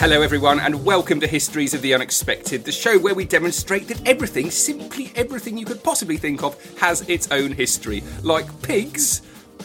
Hello, 0.00 0.22
everyone, 0.22 0.60
and 0.60 0.82
welcome 0.82 1.20
to 1.20 1.26
Histories 1.26 1.74
of 1.74 1.82
the 1.82 1.92
Unexpected, 1.92 2.64
the 2.64 2.72
show 2.72 2.98
where 2.98 3.14
we 3.14 3.26
demonstrate 3.26 3.86
that 3.88 4.08
everything, 4.08 4.50
simply 4.50 5.12
everything 5.14 5.58
you 5.58 5.66
could 5.66 5.84
possibly 5.84 6.16
think 6.16 6.42
of, 6.42 6.56
has 6.78 7.06
its 7.06 7.30
own 7.30 7.52
history, 7.52 8.02
like 8.22 8.62
pigs, 8.62 9.20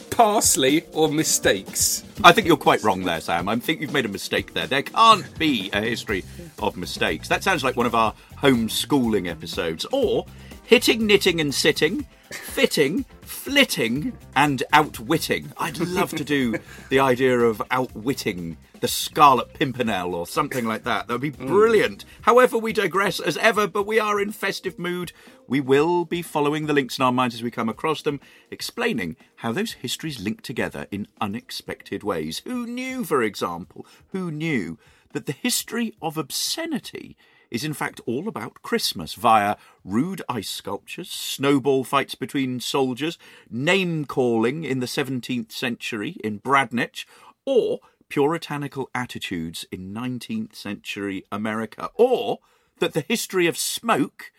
parsley, 0.09 0.83
or 0.91 1.07
mistakes. 1.07 2.03
I 2.21 2.33
think 2.33 2.47
you're 2.47 2.57
quite 2.57 2.83
wrong 2.83 3.03
there, 3.03 3.21
Sam. 3.21 3.47
I 3.47 3.55
think 3.55 3.79
you've 3.79 3.93
made 3.93 4.03
a 4.03 4.09
mistake 4.09 4.53
there. 4.53 4.67
There 4.67 4.83
can't 4.83 5.39
be 5.39 5.69
a 5.71 5.79
history 5.79 6.25
of 6.59 6.75
mistakes. 6.75 7.29
That 7.29 7.41
sounds 7.41 7.63
like 7.63 7.77
one 7.77 7.85
of 7.85 7.95
our 7.95 8.13
homeschooling 8.39 9.31
episodes. 9.31 9.85
Or 9.93 10.25
hitting, 10.65 11.07
knitting, 11.07 11.39
and 11.39 11.55
sitting, 11.55 12.05
fitting, 12.31 13.05
flitting, 13.21 14.13
and 14.35 14.63
outwitting. 14.73 15.51
I'd 15.57 15.79
love 15.79 16.11
to 16.11 16.23
do 16.23 16.55
the 16.89 16.99
idea 16.99 17.39
of 17.39 17.61
outwitting 17.71 18.57
the 18.81 18.87
Scarlet 18.87 19.53
Pimpernel 19.53 20.13
or 20.13 20.27
something 20.27 20.65
like 20.65 20.83
that. 20.83 21.07
That 21.07 21.13
would 21.13 21.21
be 21.21 21.31
mm. 21.31 21.47
brilliant. 21.47 22.05
However, 22.21 22.57
we 22.57 22.73
digress 22.73 23.19
as 23.19 23.37
ever, 23.37 23.67
but 23.67 23.87
we 23.87 23.99
are 23.99 24.19
in 24.19 24.31
festive 24.31 24.77
mood. 24.77 25.11
We 25.47 25.61
will 25.61 26.05
be 26.05 26.21
following 26.21 26.65
the 26.65 26.73
links 26.73 26.97
in 26.97 27.03
our 27.03 27.11
minds 27.11 27.35
as 27.35 27.43
we 27.43 27.51
come 27.51 27.69
across 27.69 28.01
them, 28.01 28.19
explaining 28.51 29.15
how 29.37 29.51
those 29.51 29.73
histories 29.73 30.19
link 30.19 30.41
together 30.41 30.87
in 30.91 31.07
unexpected 31.21 32.03
ways. 32.03 32.41
Who 32.45 32.65
knew, 32.67 33.03
for 33.03 33.23
example, 33.23 33.85
who 34.09 34.31
knew 34.31 34.77
that 35.13 35.25
the 35.25 35.31
history 35.31 35.95
of 36.01 36.17
obscenity 36.17 37.15
is 37.55 37.63
in 37.63 37.73
fact 37.73 38.01
all 38.05 38.27
about 38.27 38.61
Christmas 38.63 39.13
via 39.13 39.55
rude 39.85 40.21
ice 40.27 40.49
sculptures, 40.49 41.09
snowball 41.09 41.85
fights 41.85 42.13
between 42.13 42.59
soldiers, 42.59 43.17
name 43.49 44.03
calling 44.03 44.65
in 44.65 44.81
the 44.81 44.85
17th 44.85 45.53
century 45.53 46.17
in 46.21 46.41
Bradninch, 46.41 47.05
or 47.45 47.79
puritanical 48.09 48.89
attitudes 48.93 49.65
in 49.71 49.93
19th 49.93 50.53
century 50.53 51.23
America, 51.31 51.89
or 51.95 52.39
that 52.79 52.91
the 52.91 53.05
history 53.07 53.47
of 53.47 53.57
smoke 53.57 54.33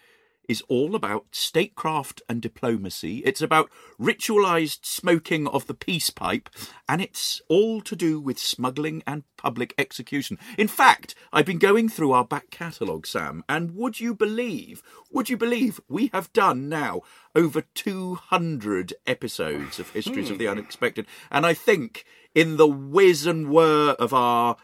is 0.48 0.62
all 0.68 0.94
about 0.94 1.26
statecraft 1.30 2.22
and 2.28 2.40
diplomacy. 2.40 3.18
It's 3.18 3.40
about 3.40 3.70
ritualized 4.00 4.84
smoking 4.84 5.46
of 5.46 5.66
the 5.66 5.74
peace 5.74 6.10
pipe, 6.10 6.48
and 6.88 7.00
it's 7.00 7.40
all 7.48 7.80
to 7.82 7.96
do 7.96 8.20
with 8.20 8.38
smuggling 8.38 9.02
and 9.06 9.24
public 9.36 9.74
execution. 9.78 10.38
In 10.58 10.68
fact, 10.68 11.14
I've 11.32 11.46
been 11.46 11.58
going 11.58 11.88
through 11.88 12.12
our 12.12 12.24
back 12.24 12.50
catalogue, 12.50 13.06
Sam, 13.06 13.44
and 13.48 13.74
would 13.74 14.00
you 14.00 14.14
believe, 14.14 14.82
would 15.10 15.28
you 15.28 15.36
believe 15.36 15.80
we 15.88 16.10
have 16.12 16.32
done 16.32 16.68
now 16.68 17.02
over 17.34 17.62
200 17.74 18.94
episodes 19.06 19.78
of 19.78 19.90
Histories 19.90 20.30
of 20.30 20.38
the 20.38 20.46
hmm. 20.46 20.52
Unexpected? 20.52 21.06
And 21.30 21.46
I 21.46 21.54
think 21.54 22.04
in 22.34 22.56
the 22.56 22.66
whiz 22.66 23.26
and 23.26 23.50
whir 23.50 23.96
of 23.98 24.12
our 24.12 24.56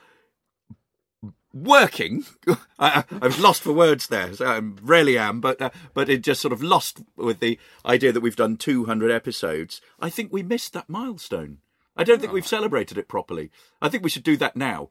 working. 1.53 2.25
I, 2.79 3.05
I 3.21 3.27
was 3.27 3.39
lost 3.39 3.63
for 3.63 3.73
words 3.73 4.09
there. 4.09 4.33
So 4.35 4.47
I 4.47 4.61
rarely 4.83 5.19
am, 5.19 5.41
but 5.41 5.61
uh, 5.61 5.71
but 5.95 6.09
it 6.09 6.23
just 6.23 6.41
sort 6.41 6.53
of 6.53 6.63
lost 6.63 7.03
with 7.17 7.41
the 7.41 7.59
idea 7.87 8.13
that 8.13 8.21
we've 8.21 8.37
done 8.37 8.57
200 8.57 9.11
episodes. 9.11 9.81
I 10.01 10.11
think 10.11 10.33
we 10.33 10.43
missed 10.43 10.73
that 10.73 10.89
milestone. 10.89 11.59
I 11.97 12.05
don't 12.05 12.21
think 12.21 12.33
we've 12.33 12.47
celebrated 12.47 12.97
it 12.97 13.09
properly. 13.09 13.51
I 13.81 13.89
think 13.89 14.03
we 14.03 14.11
should 14.11 14.23
do 14.23 14.37
that 14.39 14.57
now. 14.57 14.89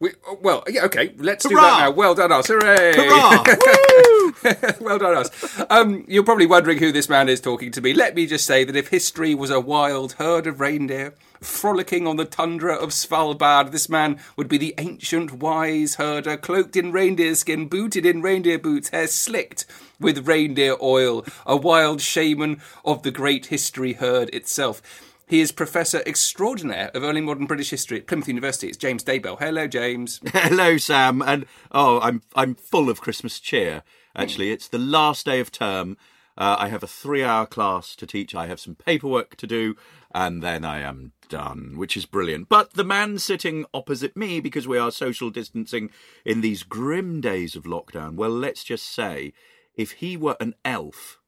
We, 0.00 0.10
oh, 0.26 0.36
well, 0.42 0.64
yeah, 0.68 0.84
okay, 0.86 1.14
let's 1.16 1.46
do 1.46 1.54
that 1.54 1.78
now. 1.78 1.90
Well 1.92 2.16
done, 2.16 2.32
us. 2.32 2.48
Hooray! 2.48 2.92
Hurrah! 2.96 3.44
well 4.80 4.98
done, 4.98 5.16
us. 5.16 5.62
Um, 5.70 6.04
you're 6.08 6.24
probably 6.24 6.46
wondering 6.46 6.78
who 6.78 6.90
this 6.90 7.08
man 7.08 7.28
is 7.28 7.40
talking 7.40 7.70
to 7.70 7.80
me. 7.80 7.94
Let 7.94 8.16
me 8.16 8.26
just 8.26 8.44
say 8.44 8.64
that 8.64 8.74
if 8.74 8.88
history 8.88 9.36
was 9.36 9.50
a 9.50 9.60
wild 9.60 10.14
herd 10.14 10.48
of 10.48 10.58
reindeer 10.58 11.14
frolicking 11.42 12.06
on 12.06 12.16
the 12.16 12.24
tundra 12.24 12.74
of 12.74 12.90
Svalbard, 12.90 13.70
this 13.70 13.88
man 13.88 14.18
would 14.36 14.48
be 14.48 14.58
the 14.58 14.74
ancient 14.78 15.32
wise 15.32 15.96
herder, 15.96 16.36
cloaked 16.36 16.76
in 16.76 16.92
reindeer 16.92 17.34
skin, 17.34 17.68
booted 17.68 18.06
in 18.06 18.22
reindeer 18.22 18.58
boots, 18.58 18.90
hair 18.90 19.06
slicked 19.06 19.66
with 20.00 20.26
reindeer 20.26 20.76
oil, 20.80 21.24
a 21.46 21.56
wild 21.56 22.00
shaman 22.00 22.60
of 22.84 23.02
the 23.02 23.10
great 23.10 23.46
history 23.46 23.94
herd 23.94 24.28
itself. 24.34 24.82
He 25.26 25.40
is 25.40 25.52
Professor 25.52 26.02
Extraordinaire 26.04 26.90
of 26.94 27.02
Early 27.02 27.22
Modern 27.22 27.46
British 27.46 27.70
History 27.70 27.98
at 27.98 28.06
Plymouth 28.06 28.28
University. 28.28 28.68
It's 28.68 28.76
James 28.76 29.02
Daybell. 29.02 29.38
Hello, 29.38 29.66
James. 29.66 30.20
Hello, 30.26 30.76
Sam, 30.76 31.22
and 31.22 31.46
oh, 31.70 32.00
I'm 32.00 32.22
I'm 32.34 32.54
full 32.54 32.90
of 32.90 33.00
Christmas 33.00 33.40
cheer. 33.40 33.82
Actually, 34.14 34.50
it's 34.50 34.68
the 34.68 34.78
last 34.78 35.24
day 35.24 35.40
of 35.40 35.50
term. 35.50 35.96
Uh, 36.36 36.56
I 36.58 36.68
have 36.68 36.82
a 36.82 36.86
three-hour 36.86 37.46
class 37.46 37.94
to 37.96 38.06
teach. 38.06 38.34
I 38.34 38.46
have 38.46 38.60
some 38.60 38.74
paperwork 38.74 39.36
to 39.36 39.46
do, 39.46 39.76
and 40.14 40.42
then 40.42 40.64
I 40.64 40.80
am 40.80 41.12
done, 41.28 41.74
which 41.76 41.96
is 41.96 42.06
brilliant. 42.06 42.48
But 42.48 42.72
the 42.74 42.84
man 42.84 43.18
sitting 43.18 43.66
opposite 43.74 44.16
me, 44.16 44.40
because 44.40 44.66
we 44.66 44.78
are 44.78 44.90
social 44.90 45.30
distancing 45.30 45.90
in 46.24 46.40
these 46.40 46.62
grim 46.62 47.20
days 47.20 47.54
of 47.54 47.64
lockdown, 47.64 48.14
well, 48.14 48.30
let's 48.30 48.64
just 48.64 48.86
say, 48.86 49.32
if 49.74 49.92
he 49.92 50.16
were 50.16 50.36
an 50.40 50.54
elf, 50.64 51.18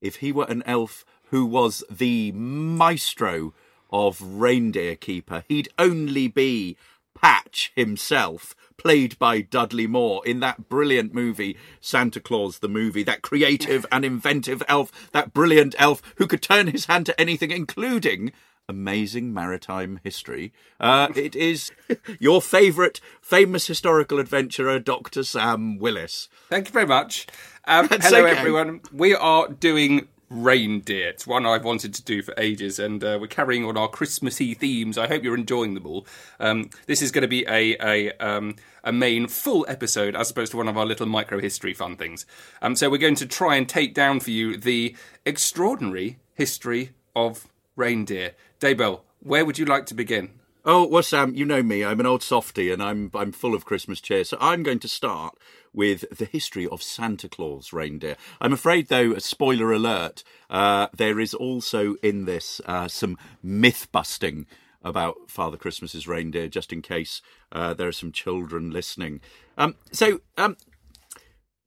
if 0.00 0.16
he 0.16 0.32
were 0.32 0.46
an 0.48 0.62
elf 0.64 1.04
who 1.30 1.44
was 1.44 1.84
the 1.90 2.32
maestro 2.32 3.52
of 3.92 4.20
reindeer 4.20 4.96
keeper, 4.96 5.44
he'd 5.48 5.68
only 5.78 6.28
be 6.28 6.76
Patch 7.20 7.72
himself, 7.74 8.54
played 8.76 9.18
by 9.18 9.40
Dudley 9.40 9.86
Moore 9.86 10.22
in 10.24 10.40
that 10.40 10.68
brilliant 10.68 11.12
movie, 11.12 11.56
Santa 11.80 12.20
Claus 12.20 12.58
the 12.58 12.68
movie, 12.68 13.02
that 13.02 13.22
creative 13.22 13.84
and 13.92 14.04
inventive 14.04 14.62
elf, 14.68 15.10
that 15.12 15.34
brilliant 15.34 15.74
elf 15.78 16.02
who 16.16 16.26
could 16.26 16.42
turn 16.42 16.68
his 16.68 16.86
hand 16.86 17.06
to 17.06 17.20
anything, 17.20 17.50
including 17.50 18.32
amazing 18.70 19.34
maritime 19.34 20.00
history. 20.02 20.52
Uh, 20.78 21.08
it 21.14 21.36
is 21.36 21.72
your 22.18 22.40
favourite 22.40 23.00
famous 23.20 23.66
historical 23.66 24.18
adventurer, 24.18 24.78
Dr. 24.78 25.24
Sam 25.24 25.78
Willis. 25.78 26.28
Thank 26.48 26.68
you 26.68 26.72
very 26.72 26.86
much. 26.86 27.26
Um, 27.66 27.88
hello, 27.90 28.24
okay. 28.24 28.38
everyone. 28.38 28.80
We 28.92 29.14
are 29.14 29.48
doing 29.48 30.08
reindeer. 30.30 31.08
It's 31.08 31.26
one 31.26 31.44
I've 31.44 31.64
wanted 31.64 31.92
to 31.94 32.04
do 32.04 32.22
for 32.22 32.32
ages, 32.38 32.78
and 32.78 33.02
uh, 33.02 33.18
we're 33.20 33.26
carrying 33.26 33.64
on 33.64 33.76
our 33.76 33.88
Christmassy 33.88 34.54
themes. 34.54 34.96
I 34.96 35.08
hope 35.08 35.22
you're 35.22 35.36
enjoying 35.36 35.74
them 35.74 35.86
all. 35.86 36.06
Um, 36.38 36.70
this 36.86 37.02
is 37.02 37.10
going 37.10 37.22
to 37.22 37.28
be 37.28 37.44
a 37.46 37.76
a 37.82 38.12
um, 38.18 38.56
a 38.84 38.92
main 38.92 39.26
full 39.26 39.66
episode 39.68 40.14
as 40.14 40.30
opposed 40.30 40.52
to 40.52 40.56
one 40.56 40.68
of 40.68 40.78
our 40.78 40.86
little 40.86 41.06
micro 41.06 41.40
history 41.40 41.74
fun 41.74 41.96
things. 41.96 42.24
Um, 42.62 42.76
so 42.76 42.88
we're 42.88 42.98
going 42.98 43.16
to 43.16 43.26
try 43.26 43.56
and 43.56 43.68
take 43.68 43.92
down 43.92 44.20
for 44.20 44.30
you 44.30 44.56
the 44.56 44.96
extraordinary 45.26 46.18
history 46.32 46.92
of 47.14 47.48
reindeer. 47.76 48.32
Daybell, 48.60 49.00
where 49.20 49.44
would 49.44 49.58
you 49.58 49.64
like 49.66 49.86
to 49.86 49.94
begin? 49.94 50.30
Oh 50.64 50.86
well, 50.86 51.02
Sam, 51.02 51.34
you 51.34 51.44
know 51.44 51.62
me. 51.62 51.84
I'm 51.84 52.00
an 52.00 52.06
old 52.06 52.22
softy, 52.22 52.70
and 52.70 52.82
I'm 52.82 53.10
I'm 53.14 53.32
full 53.32 53.54
of 53.54 53.64
Christmas 53.64 54.00
cheer. 54.00 54.24
So 54.24 54.36
I'm 54.40 54.62
going 54.62 54.78
to 54.80 54.88
start 54.88 55.36
with 55.72 56.04
the 56.16 56.24
history 56.24 56.66
of 56.66 56.82
Santa 56.82 57.28
Claus 57.28 57.72
reindeer. 57.72 58.16
I'm 58.40 58.52
afraid, 58.52 58.88
though, 58.88 59.12
a 59.12 59.20
spoiler 59.20 59.72
alert. 59.72 60.24
Uh, 60.48 60.88
there 60.96 61.20
is 61.20 61.34
also 61.34 61.94
in 62.02 62.24
this 62.24 62.60
uh, 62.66 62.88
some 62.88 63.16
myth 63.42 63.88
busting 63.92 64.46
about 64.82 65.16
Father 65.28 65.56
Christmas's 65.56 66.08
reindeer, 66.08 66.48
just 66.48 66.72
in 66.72 66.82
case 66.82 67.22
uh, 67.52 67.74
there 67.74 67.88
are 67.88 67.92
some 67.92 68.12
children 68.12 68.70
listening. 68.70 69.20
Um, 69.56 69.76
so. 69.92 70.20
Um, 70.36 70.56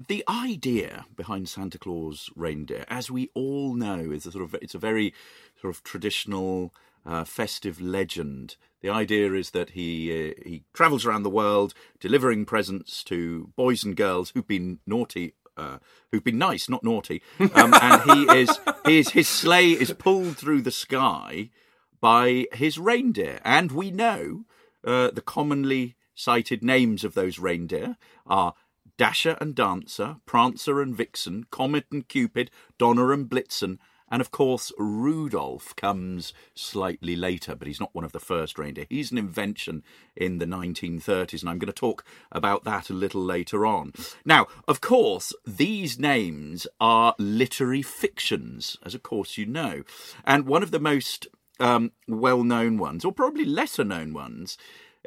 the 0.07 0.23
idea 0.27 1.05
behind 1.15 1.47
Santa 1.47 1.77
Claus 1.77 2.29
reindeer, 2.35 2.83
as 2.89 3.09
we 3.09 3.29
all 3.33 3.73
know, 3.73 4.11
is 4.11 4.25
a 4.25 4.31
sort 4.31 4.43
of 4.43 4.55
it's 4.55 4.75
a 4.75 4.79
very 4.79 5.13
sort 5.61 5.73
of 5.73 5.83
traditional, 5.83 6.73
uh, 7.05 7.23
festive 7.23 7.81
legend. 7.81 8.57
The 8.81 8.89
idea 8.89 9.33
is 9.33 9.51
that 9.51 9.71
he 9.71 10.11
uh, 10.11 10.33
he 10.45 10.63
travels 10.73 11.05
around 11.05 11.23
the 11.23 11.29
world 11.29 11.73
delivering 11.99 12.45
presents 12.45 13.03
to 13.05 13.51
boys 13.55 13.83
and 13.83 13.95
girls 13.95 14.31
who've 14.31 14.47
been 14.47 14.79
naughty. 14.85 15.35
Uh, 15.55 15.77
who've 16.11 16.23
been 16.23 16.39
nice, 16.39 16.67
not 16.67 16.83
naughty, 16.83 17.21
um, 17.53 17.75
and 17.79 18.01
he 18.09 18.39
is, 18.39 18.59
he 18.87 18.97
is 18.97 19.09
his 19.09 19.27
sleigh 19.27 19.69
is 19.69 19.93
pulled 19.93 20.35
through 20.35 20.63
the 20.63 20.71
sky 20.71 21.51
by 22.01 22.47
his 22.53 22.79
reindeer, 22.79 23.39
and 23.45 23.71
we 23.71 23.91
know 23.91 24.45
uh, 24.83 25.11
the 25.11 25.21
commonly 25.21 25.95
cited 26.15 26.63
names 26.63 27.03
of 27.03 27.13
those 27.13 27.37
reindeer 27.37 27.97
are 28.25 28.55
Dasher 28.97 29.37
and 29.41 29.55
Dancer, 29.55 30.17
Prancer 30.25 30.81
and 30.81 30.95
Vixen, 30.95 31.45
Comet 31.49 31.85
and 31.91 32.07
Cupid, 32.07 32.51
Donner 32.77 33.11
and 33.11 33.29
Blitzen, 33.29 33.79
and 34.09 34.21
of 34.21 34.31
course 34.31 34.71
Rudolph 34.77 35.75
comes 35.75 36.33
slightly 36.55 37.15
later, 37.15 37.55
but 37.55 37.67
he's 37.67 37.79
not 37.79 37.93
one 37.93 38.05
of 38.05 38.11
the 38.11 38.19
first 38.19 38.57
reindeer. 38.57 38.85
He's 38.89 39.11
an 39.11 39.17
invention 39.17 39.83
in 40.15 40.37
the 40.37 40.45
1930s, 40.45 41.41
and 41.41 41.49
I'm 41.49 41.59
going 41.59 41.67
to 41.67 41.73
talk 41.73 42.05
about 42.31 42.63
that 42.63 42.89
a 42.89 42.93
little 42.93 43.23
later 43.23 43.65
on. 43.65 43.93
Now, 44.25 44.47
of 44.67 44.81
course, 44.81 45.33
these 45.45 45.99
names 45.99 46.67
are 46.79 47.15
literary 47.17 47.81
fictions, 47.81 48.77
as 48.83 48.95
of 48.95 49.03
course 49.03 49.37
you 49.37 49.45
know, 49.45 49.83
and 50.25 50.45
one 50.45 50.63
of 50.63 50.71
the 50.71 50.79
most 50.79 51.27
um, 51.59 51.91
well-known 52.07 52.77
ones, 52.77 53.05
or 53.05 53.11
probably 53.11 53.45
lesser-known 53.45 54.13
ones, 54.13 54.57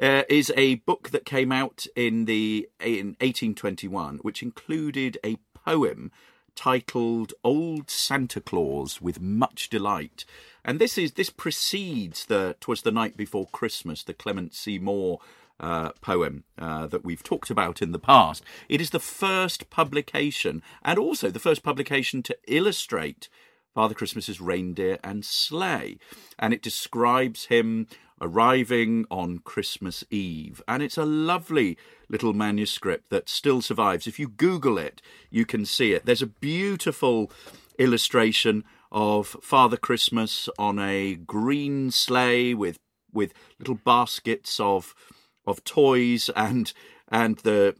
uh, 0.01 0.23
is 0.29 0.51
a 0.55 0.75
book 0.75 1.09
that 1.09 1.25
came 1.25 1.51
out 1.51 1.85
in 1.95 2.25
the 2.25 2.67
in 2.79 3.15
1821, 3.19 4.17
which 4.17 4.43
included 4.43 5.17
a 5.23 5.37
poem 5.53 6.11
titled 6.57 7.33
"Old 7.43 7.89
Santa 7.89 8.41
Claus 8.41 8.99
with 8.99 9.21
Much 9.21 9.69
Delight," 9.69 10.25
and 10.65 10.79
this 10.79 10.97
is 10.97 11.13
this 11.13 11.29
precedes 11.29 12.25
the 12.25 12.57
"Twas 12.59 12.81
the 12.81 12.91
Night 12.91 13.15
Before 13.15 13.47
Christmas," 13.47 14.03
the 14.03 14.13
Clement 14.13 14.53
C. 14.53 14.77
Moore 14.77 15.19
uh, 15.59 15.91
poem 16.01 16.43
uh, 16.57 16.87
that 16.87 17.05
we've 17.05 17.23
talked 17.23 17.49
about 17.49 17.81
in 17.81 17.91
the 17.91 17.99
past. 17.99 18.43
It 18.67 18.81
is 18.81 18.89
the 18.89 18.99
first 18.99 19.69
publication, 19.69 20.61
and 20.83 20.99
also 20.99 21.29
the 21.29 21.39
first 21.39 21.63
publication 21.63 22.21
to 22.23 22.37
illustrate 22.47 23.29
Father 23.77 23.93
Christmas's 23.93 24.41
reindeer 24.41 24.97
and 25.03 25.23
sleigh, 25.23 25.99
and 26.39 26.51
it 26.51 26.63
describes 26.63 27.45
him 27.45 27.85
arriving 28.19 29.05
on 29.11 29.37
Christmas 29.37 30.03
Eve. 30.09 30.63
And 30.67 30.81
it's 30.81 30.97
a 30.97 31.05
lovely 31.05 31.77
little 32.09 32.33
manuscript 32.33 33.11
that 33.11 33.29
still 33.29 33.61
survives. 33.61 34.07
If 34.07 34.17
you 34.17 34.29
Google 34.29 34.79
it, 34.79 34.99
you 35.29 35.45
can 35.45 35.63
see 35.63 35.93
it. 35.93 36.07
There's 36.07 36.23
a 36.23 36.33
beautiful 36.41 37.31
illustration 37.77 38.63
of 38.91 39.37
Father 39.43 39.77
Christmas 39.77 40.49
on 40.57 40.79
a 40.79 41.13
green 41.13 41.91
sleigh 41.91 42.55
with 42.55 42.79
with 43.13 43.31
little 43.59 43.75
baskets 43.75 44.59
of 44.59 44.95
of 45.45 45.63
toys 45.63 46.31
and 46.35 46.73
and 47.09 47.37
the 47.43 47.75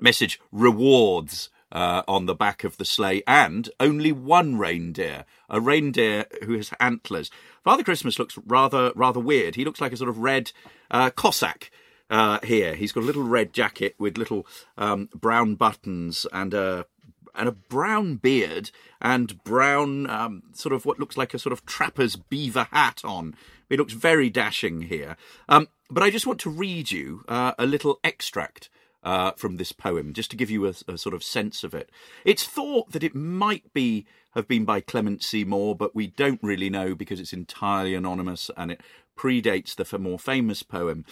message 0.00 0.40
rewards 0.50 1.50
uh, 1.74 2.02
on 2.08 2.26
the 2.26 2.34
back 2.34 2.64
of 2.64 2.76
the 2.78 2.84
sleigh, 2.84 3.22
and 3.26 3.68
only 3.80 4.12
one 4.12 4.56
reindeer, 4.56 5.24
a 5.50 5.60
reindeer 5.60 6.24
who 6.44 6.56
has 6.56 6.72
antlers. 6.80 7.30
Father 7.62 7.82
Christmas 7.82 8.18
looks 8.18 8.38
rather 8.46 8.92
rather 8.94 9.20
weird. 9.20 9.56
He 9.56 9.64
looks 9.64 9.80
like 9.80 9.92
a 9.92 9.96
sort 9.96 10.08
of 10.10 10.18
red 10.18 10.52
uh, 10.90 11.10
Cossack. 11.10 11.70
Uh, 12.10 12.38
here, 12.44 12.74
he's 12.74 12.92
got 12.92 13.02
a 13.02 13.06
little 13.06 13.22
red 13.22 13.52
jacket 13.52 13.94
with 13.98 14.18
little 14.18 14.46
um, 14.78 15.08
brown 15.14 15.56
buttons 15.56 16.26
and 16.32 16.54
a 16.54 16.86
and 17.34 17.48
a 17.48 17.52
brown 17.52 18.16
beard 18.16 18.70
and 19.00 19.42
brown 19.42 20.08
um, 20.08 20.42
sort 20.52 20.72
of 20.72 20.86
what 20.86 21.00
looks 21.00 21.16
like 21.16 21.34
a 21.34 21.38
sort 21.38 21.52
of 21.52 21.66
trapper's 21.66 22.14
beaver 22.14 22.68
hat 22.70 23.00
on. 23.04 23.34
He 23.68 23.76
looks 23.76 23.92
very 23.92 24.30
dashing 24.30 24.82
here. 24.82 25.16
Um, 25.48 25.68
but 25.90 26.02
I 26.02 26.10
just 26.10 26.26
want 26.26 26.38
to 26.40 26.50
read 26.50 26.92
you 26.92 27.24
uh, 27.26 27.52
a 27.58 27.66
little 27.66 27.98
extract 28.04 28.68
uh, 29.04 29.32
from 29.32 29.56
this 29.56 29.72
poem, 29.72 30.12
just 30.12 30.30
to 30.30 30.36
give 30.36 30.50
you 30.50 30.66
a, 30.66 30.74
a, 30.88 30.98
sort 30.98 31.14
of 31.14 31.22
sense 31.22 31.62
of 31.62 31.74
it. 31.74 31.90
It's 32.24 32.44
thought 32.44 32.92
that 32.92 33.04
it 33.04 33.14
might 33.14 33.72
be 33.72 34.06
have 34.34 34.48
been 34.48 34.64
by 34.64 34.80
Clement 34.80 35.22
C. 35.22 35.44
Moore, 35.44 35.76
but 35.76 35.94
we 35.94 36.08
don't 36.08 36.42
really 36.42 36.70
know 36.70 36.94
because 36.94 37.20
it's 37.20 37.32
entirely 37.32 37.94
anonymous 37.94 38.50
and 38.56 38.72
it 38.72 38.80
predates 39.16 39.76
the 39.76 39.98
more 39.98 40.18
famous 40.18 40.62
poem, 40.62 41.04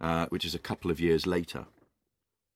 uh, 0.00 0.26
which 0.26 0.44
is 0.44 0.54
a 0.54 0.58
couple 0.58 0.90
of 0.90 1.00
years 1.00 1.26
later. 1.26 1.66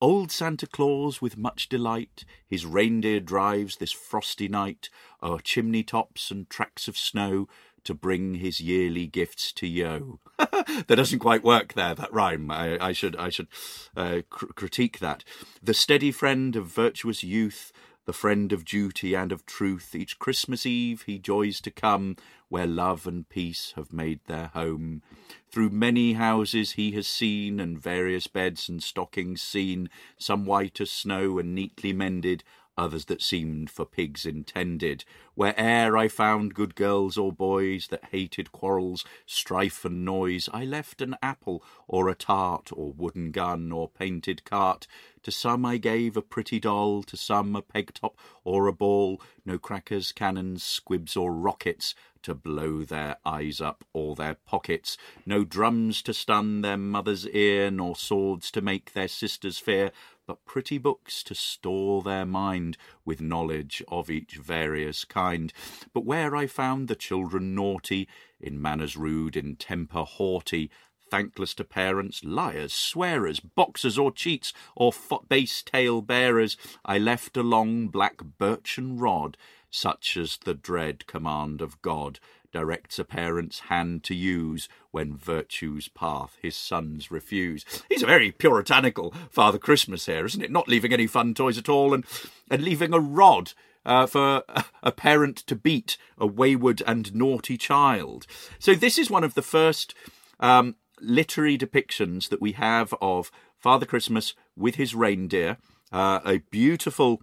Old 0.02 0.30
Santa 0.30 0.66
Claus, 0.66 1.20
with 1.20 1.36
much 1.36 1.68
delight, 1.68 2.24
his 2.46 2.64
reindeer 2.64 3.20
drives 3.20 3.76
this 3.76 3.92
frosty 3.92 4.48
night 4.48 4.88
o'er 5.22 5.40
chimney 5.40 5.82
tops 5.82 6.30
and 6.30 6.48
tracks 6.48 6.88
of 6.88 6.96
snow 6.96 7.48
to 7.84 7.94
bring 7.94 8.34
his 8.34 8.60
yearly 8.60 9.06
gifts 9.06 9.52
to 9.52 9.66
Yo. 9.66 10.20
that 10.38 10.86
doesn't 10.88 11.18
quite 11.18 11.44
work 11.44 11.74
there. 11.74 11.94
That 11.94 12.12
rhyme. 12.12 12.50
I, 12.50 12.78
I 12.88 12.92
should 12.92 13.16
I 13.16 13.28
should 13.28 13.48
uh, 13.96 14.20
cr- 14.28 14.46
critique 14.46 14.98
that. 15.00 15.24
The 15.62 15.74
steady 15.74 16.12
friend 16.12 16.56
of 16.56 16.66
virtuous 16.66 17.22
youth, 17.22 17.72
the 18.06 18.12
friend 18.12 18.52
of 18.52 18.64
duty 18.64 19.14
and 19.14 19.32
of 19.32 19.46
truth. 19.46 19.94
Each 19.94 20.18
Christmas 20.18 20.66
Eve 20.66 21.02
he 21.06 21.18
joys 21.18 21.60
to 21.62 21.70
come 21.70 22.16
where 22.48 22.66
love 22.66 23.06
and 23.06 23.28
peace 23.28 23.72
have 23.76 23.92
made 23.92 24.20
their 24.26 24.48
home. 24.48 25.02
Through 25.50 25.70
many 25.70 26.14
houses 26.14 26.72
he 26.72 26.92
has 26.92 27.06
seen, 27.06 27.60
and 27.60 27.80
various 27.80 28.26
beds 28.26 28.68
and 28.68 28.82
stockings 28.82 29.40
seen, 29.40 29.88
some 30.18 30.44
white 30.44 30.80
as 30.80 30.90
snow 30.90 31.38
and 31.38 31.54
neatly 31.54 31.92
mended, 31.92 32.42
others 32.80 33.04
that 33.04 33.20
seemed 33.20 33.68
for 33.68 33.84
pigs 33.84 34.24
intended. 34.24 35.04
Where'er 35.34 35.96
I 35.96 36.08
found 36.08 36.54
good 36.54 36.74
girls 36.74 37.18
or 37.18 37.30
boys 37.30 37.88
that 37.88 38.06
hated 38.10 38.52
quarrels, 38.52 39.04
strife 39.26 39.84
and 39.84 40.02
noise, 40.04 40.48
I 40.52 40.64
left 40.64 41.02
an 41.02 41.14
apple 41.22 41.62
or 41.86 42.08
a 42.08 42.14
tart, 42.14 42.70
or 42.72 42.92
wooden 42.92 43.32
gun 43.32 43.70
or 43.70 43.88
painted 43.88 44.44
cart. 44.44 44.86
To 45.24 45.30
some 45.30 45.66
I 45.66 45.76
gave 45.76 46.16
a 46.16 46.22
pretty 46.22 46.58
doll, 46.58 47.02
to 47.02 47.16
some 47.16 47.54
a 47.54 47.60
peg 47.60 47.92
top 47.92 48.18
or 48.44 48.66
a 48.66 48.72
ball. 48.72 49.20
No 49.44 49.58
crackers, 49.58 50.12
cannons, 50.12 50.62
squibs, 50.62 51.16
or 51.16 51.34
rockets 51.34 51.94
to 52.22 52.34
blow 52.34 52.82
their 52.82 53.16
eyes 53.24 53.60
up 53.60 53.84
or 53.92 54.14
their 54.14 54.34
pockets. 54.34 54.96
No 55.26 55.44
drums 55.44 56.02
to 56.02 56.14
stun 56.14 56.62
their 56.62 56.76
mother's 56.76 57.26
ear, 57.28 57.70
nor 57.70 57.96
swords 57.96 58.50
to 58.52 58.62
make 58.62 58.92
their 58.92 59.08
sisters 59.08 59.58
fear 59.58 59.92
but 60.30 60.44
pretty 60.44 60.78
books 60.78 61.24
to 61.24 61.34
store 61.34 62.02
their 62.02 62.24
mind 62.24 62.76
with 63.04 63.20
knowledge 63.20 63.82
of 63.88 64.08
each 64.08 64.36
various 64.36 65.04
kind. 65.04 65.52
But 65.92 66.04
where 66.04 66.36
I 66.36 66.46
found 66.46 66.86
the 66.86 66.94
children 66.94 67.56
naughty, 67.56 68.06
in 68.40 68.62
manners 68.62 68.96
rude, 68.96 69.36
in 69.36 69.56
temper 69.56 70.04
haughty, 70.04 70.70
thankless 71.10 71.52
to 71.54 71.64
parents, 71.64 72.22
liars, 72.22 72.72
swearers, 72.72 73.40
boxers 73.40 73.98
or 73.98 74.12
cheats, 74.12 74.52
or 74.76 74.92
base 75.28 75.64
tale 75.64 76.00
bearers, 76.00 76.56
I 76.84 76.98
left 76.98 77.36
a 77.36 77.42
long 77.42 77.88
black 77.88 78.18
birchen 78.38 79.00
rod, 79.00 79.36
such 79.68 80.16
as 80.16 80.36
the 80.36 80.54
dread 80.54 81.08
command 81.08 81.60
of 81.60 81.82
God 81.82 82.20
directs 82.52 82.98
a 82.98 83.04
parent's 83.04 83.60
hand 83.60 84.02
to 84.04 84.14
use 84.14 84.68
when 84.90 85.16
virtue's 85.16 85.88
path 85.88 86.36
his 86.42 86.56
sons 86.56 87.10
refuse. 87.10 87.64
He's 87.88 88.02
a 88.02 88.06
very 88.06 88.32
puritanical 88.32 89.14
Father 89.30 89.58
Christmas 89.58 90.06
here, 90.06 90.24
isn't 90.24 90.42
it? 90.42 90.50
Not 90.50 90.68
leaving 90.68 90.92
any 90.92 91.06
fun 91.06 91.34
toys 91.34 91.58
at 91.58 91.68
all 91.68 91.94
and, 91.94 92.04
and 92.50 92.62
leaving 92.62 92.92
a 92.92 93.00
rod 93.00 93.52
uh, 93.84 94.06
for 94.06 94.42
a 94.82 94.92
parent 94.92 95.36
to 95.38 95.56
beat 95.56 95.96
a 96.18 96.26
wayward 96.26 96.82
and 96.86 97.14
naughty 97.14 97.56
child. 97.56 98.26
So, 98.58 98.74
this 98.74 98.98
is 98.98 99.10
one 99.10 99.24
of 99.24 99.34
the 99.34 99.42
first 99.42 99.94
um, 100.38 100.76
literary 101.00 101.56
depictions 101.56 102.28
that 102.28 102.40
we 102.40 102.52
have 102.52 102.94
of 103.00 103.30
Father 103.58 103.86
Christmas 103.86 104.34
with 104.56 104.76
his 104.76 104.94
reindeer. 104.94 105.58
Uh, 105.92 106.20
a 106.24 106.38
beautiful 106.50 107.20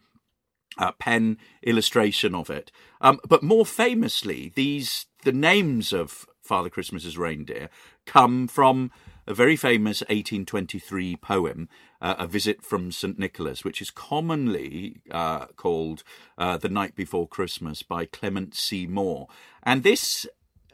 uh, 0.78 0.92
pen 0.94 1.38
illustration 1.64 2.36
of 2.36 2.50
it. 2.50 2.72
Um, 3.02 3.20
but 3.28 3.44
more 3.44 3.66
famously, 3.66 4.52
these 4.56 5.06
the 5.24 5.32
names 5.32 5.94
of 5.94 6.26
Father 6.42 6.70
Christmas's 6.70 7.18
reindeer 7.18 7.70
come 8.06 8.48
from 8.48 8.92
a 9.28 9.34
very 9.34 9.58
famous 9.58 10.02
1823 10.04 11.18
poem, 11.18 11.68
uh, 12.02 12.16
A 12.18 12.28
Visit 12.28 12.64
from 12.64 12.92
St. 12.92 13.20
Nicholas, 13.20 13.64
which 13.66 13.82
is 13.82 13.92
commonly 13.92 15.02
uh, 15.12 15.48
called 15.58 16.04
uh, 16.38 16.58
The 16.58 16.70
Night 16.70 16.96
Before 16.96 17.28
Christmas 17.28 17.84
by 17.84 18.06
Clement 18.06 18.56
C. 18.56 18.88
Moore. 18.88 19.28
And 19.64 19.84
this 19.84 20.26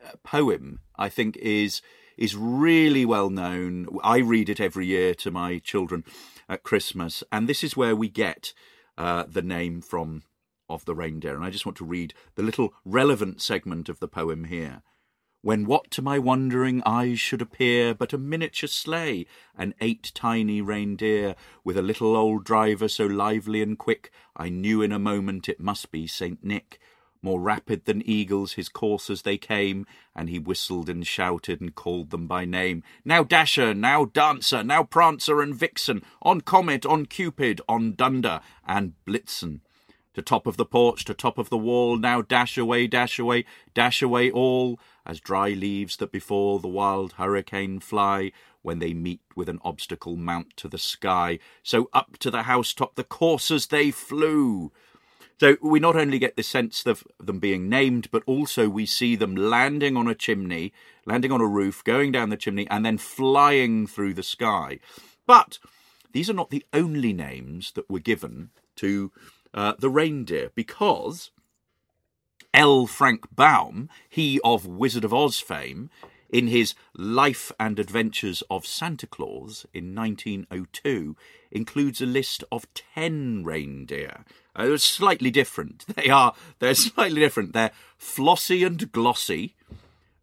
uh, 0.06 0.12
poem, 0.24 0.82
I 0.96 1.10
think, 1.10 1.36
is 1.38 1.82
is 2.16 2.36
really 2.36 3.06
well 3.06 3.32
known. 3.32 3.88
I 4.04 4.18
read 4.18 4.48
it 4.48 4.60
every 4.60 4.86
year 4.86 5.16
to 5.16 5.32
my 5.32 5.58
children 5.58 6.04
at 6.48 6.62
Christmas, 6.62 7.24
and 7.32 7.50
this 7.50 7.64
is 7.64 7.76
where 7.76 7.96
we 7.96 8.08
get 8.08 8.54
uh, 9.00 9.24
the 9.28 9.42
name 9.42 9.82
from 9.82 10.22
of 10.74 10.86
the 10.86 10.96
reindeer. 10.96 11.36
And 11.36 11.44
I 11.44 11.50
just 11.50 11.66
want 11.66 11.78
to 11.78 11.86
read 11.86 12.14
the 12.36 12.44
little 12.44 12.74
relevant 12.84 13.42
segment 13.42 13.90
of 13.90 14.00
the 14.00 14.08
poem 14.08 14.46
here. 14.46 14.82
When 15.44 15.66
what 15.66 15.92
to 15.92 16.02
my 16.02 16.20
wondering 16.20 16.82
eyes 16.86 17.20
should 17.20 17.42
appear 17.42 17.94
but 17.94 18.14
a 18.14 18.18
miniature 18.18 18.70
sleigh, 18.70 19.26
and 19.58 19.74
eight 19.82 20.14
tiny 20.16 20.62
reindeer, 20.62 21.36
with 21.66 21.78
a 21.78 21.82
little 21.82 22.16
old 22.16 22.46
driver 22.46 22.88
so 22.88 23.06
lively 23.06 23.62
and 23.62 23.78
quick, 23.78 24.10
I 24.38 24.48
knew 24.48 24.82
in 24.82 24.94
a 24.94 25.00
moment 25.00 25.50
it 25.50 25.60
must 25.60 25.92
be 25.92 26.08
Saint 26.08 26.46
Nick. 26.46 26.80
More 27.22 27.42
rapid 27.42 27.84
than 27.84 28.08
eagles 28.08 28.54
his 28.54 28.70
coursers 28.70 29.24
they 29.24 29.38
came, 29.38 29.86
and 30.16 30.30
he 30.30 30.40
whistled 30.40 30.88
and 30.90 31.06
shouted 31.06 31.60
and 31.60 31.76
called 31.76 32.12
them 32.12 32.26
by 32.26 32.46
name. 32.46 32.82
Now 33.04 33.26
Dasher, 33.26 33.74
now 33.74 34.06
Dancer, 34.06 34.64
now 34.64 34.84
Prancer 34.86 35.42
and 35.42 35.54
Vixen, 35.54 36.04
on 36.22 36.40
Comet, 36.40 36.86
on 36.86 37.06
Cupid, 37.06 37.60
on 37.68 37.96
Dunder 37.96 38.40
and 38.66 38.94
Blitzen 39.06 39.60
to 40.14 40.22
top 40.22 40.48
of 40.48 40.58
the 40.58 40.66
porch, 40.66 41.06
to 41.06 41.14
top 41.14 41.38
of 41.38 41.50
the 41.50 41.58
wall, 41.58 41.98
now 41.98 42.22
dash 42.22 42.58
away, 42.58 42.88
dash 42.88 43.20
away, 43.20 43.46
dash 43.74 44.02
away 44.02 44.30
all, 44.32 44.80
as 45.06 45.20
dry 45.20 45.50
leaves 45.50 45.98
that 45.98 46.12
before 46.12 46.60
the 46.60 46.68
wild 46.68 47.14
hurricane 47.14 47.80
fly, 47.80 48.32
when 48.62 48.80
they 48.80 48.94
meet 48.94 49.22
with 49.36 49.50
an 49.50 49.60
obstacle 49.64 50.16
mount 50.16 50.56
to 50.58 50.68
the 50.68 50.78
sky. 50.78 51.40
So 51.62 51.90
up 51.94 52.18
to 52.20 52.32
the 52.32 52.44
housetop 52.44 52.96
the 52.96 53.04
coursers 53.04 53.68
they 53.68 53.92
flew. 53.92 54.72
So 55.40 55.58
we 55.62 55.80
not 55.80 55.98
only 55.98 56.20
get 56.20 56.38
the 56.38 56.44
sense 56.44 56.86
of 56.86 57.04
them 57.20 57.40
being 57.40 57.68
named, 57.68 58.08
but 58.12 58.24
also 58.26 58.70
we 58.70 58.86
see 58.86 59.16
them 59.16 59.36
landing 59.36 59.98
on 59.98 60.08
a 60.08 60.16
chimney, 60.16 60.72
landing 61.06 61.32
on 61.32 61.42
a 61.42 61.48
roof, 61.48 61.84
going 61.84 62.12
down 62.12 62.30
the 62.30 62.38
chimney, 62.38 62.68
and 62.70 62.86
then 62.86 62.98
flying 62.98 63.86
through 63.86 64.14
the 64.14 64.24
sky. 64.24 64.80
But 65.26 65.60
these 66.14 66.30
are 66.30 66.34
not 66.34 66.50
the 66.50 66.66
only 66.72 67.12
names 67.12 67.72
that 67.74 67.90
were 67.90 68.00
given 68.00 68.52
to 68.78 69.12
uh, 69.54 69.74
the 69.78 69.90
reindeer 69.90 70.52
because 70.56 71.32
L. 72.54 72.86
Frank 72.86 73.36
Baum, 73.36 73.90
he 74.10 74.40
of 74.44 74.66
Wizard 74.66 75.04
of 75.04 75.14
Oz 75.14 75.40
fame, 75.40 75.90
in 76.30 76.48
his 76.48 76.74
Life 76.96 77.52
and 77.60 77.78
Adventures 77.78 78.42
of 78.50 78.66
Santa 78.66 79.06
Claus 79.06 79.68
in 79.74 79.94
1902, 79.94 81.16
includes 81.52 82.02
a 82.02 82.08
list 82.08 82.44
of 82.52 82.66
10 82.74 83.44
reindeer. 83.44 84.26
Uh, 84.56 84.66
they're 84.66 84.78
slightly 84.78 85.30
different. 85.30 85.86
They 85.96 86.10
are, 86.10 86.34
they're 86.60 86.74
slightly 86.76 87.22
different. 87.22 87.54
They're 87.54 87.72
flossy 87.98 88.64
and 88.64 88.92
glossy. 88.92 89.56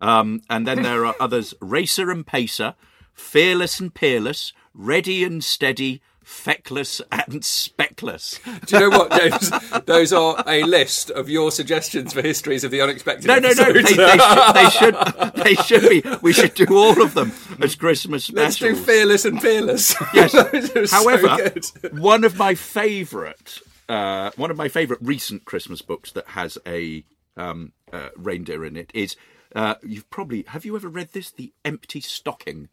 Um, 0.01 0.43
and 0.51 0.67
then 0.67 0.83
there 0.83 1.07
are 1.07 1.15
others, 1.21 1.55
Racer 1.61 2.11
and 2.11 2.27
Pacer, 2.27 2.75
fearless 3.13 3.79
and 3.79 3.95
peerless, 3.95 4.53
ready 4.75 5.23
and 5.23 5.45
steady, 5.45 6.03
feckless 6.31 7.03
and 7.11 7.45
speckless. 7.45 8.39
Do 8.67 8.77
you 8.77 8.89
know 8.89 8.99
what, 8.99 9.11
James? 9.13 9.51
Those 9.85 10.13
are 10.13 10.43
a 10.47 10.63
list 10.63 11.11
of 11.11 11.29
your 11.29 11.51
suggestions 11.51 12.13
for 12.13 12.23
histories 12.23 12.63
of 12.63 12.71
the 12.71 12.81
unexpected. 12.81 13.27
No, 13.27 13.39
no, 13.39 13.51
no. 13.51 13.73
They, 13.73 13.83
they, 13.83 13.95
should, 13.95 14.55
they 14.55 14.71
should. 14.71 15.45
They 15.45 15.55
should 15.57 15.89
be. 15.91 16.03
We 16.23 16.33
should 16.33 16.55
do 16.55 16.67
all 16.71 17.03
of 17.03 17.15
them 17.15 17.33
as 17.61 17.75
Christmas 17.75 18.25
specials. 18.25 18.61
Let's 18.61 18.77
do 18.77 18.77
fearless 18.77 19.25
and 19.25 19.43
fearless. 19.43 19.95
Yes. 20.15 20.33
Those 20.53 20.77
are 20.77 20.87
so 20.87 20.97
However, 21.03 21.37
good. 21.37 22.01
one 22.01 22.23
of 22.25 22.39
my 22.39 22.55
favourite, 22.55 23.59
uh, 23.89 24.31
one 24.37 24.51
of 24.53 24.57
my 24.57 24.69
favourite 24.69 25.03
recent 25.03 25.45
Christmas 25.45 25.83
books 25.83 26.13
that 26.13 26.29
has 26.29 26.57
a 26.67 27.05
um, 27.37 27.73
uh, 27.93 28.11
reindeer 28.17 28.65
in 28.65 28.77
it 28.77 28.91
is. 28.95 29.17
Uh, 29.55 29.75
you've 29.83 30.09
probably 30.11 30.45
have 30.47 30.65
you 30.65 30.77
ever 30.77 30.89
read 30.89 31.09
this? 31.13 31.33
The 31.33 31.53
Empty 31.65 32.01
Stocking. 32.01 32.69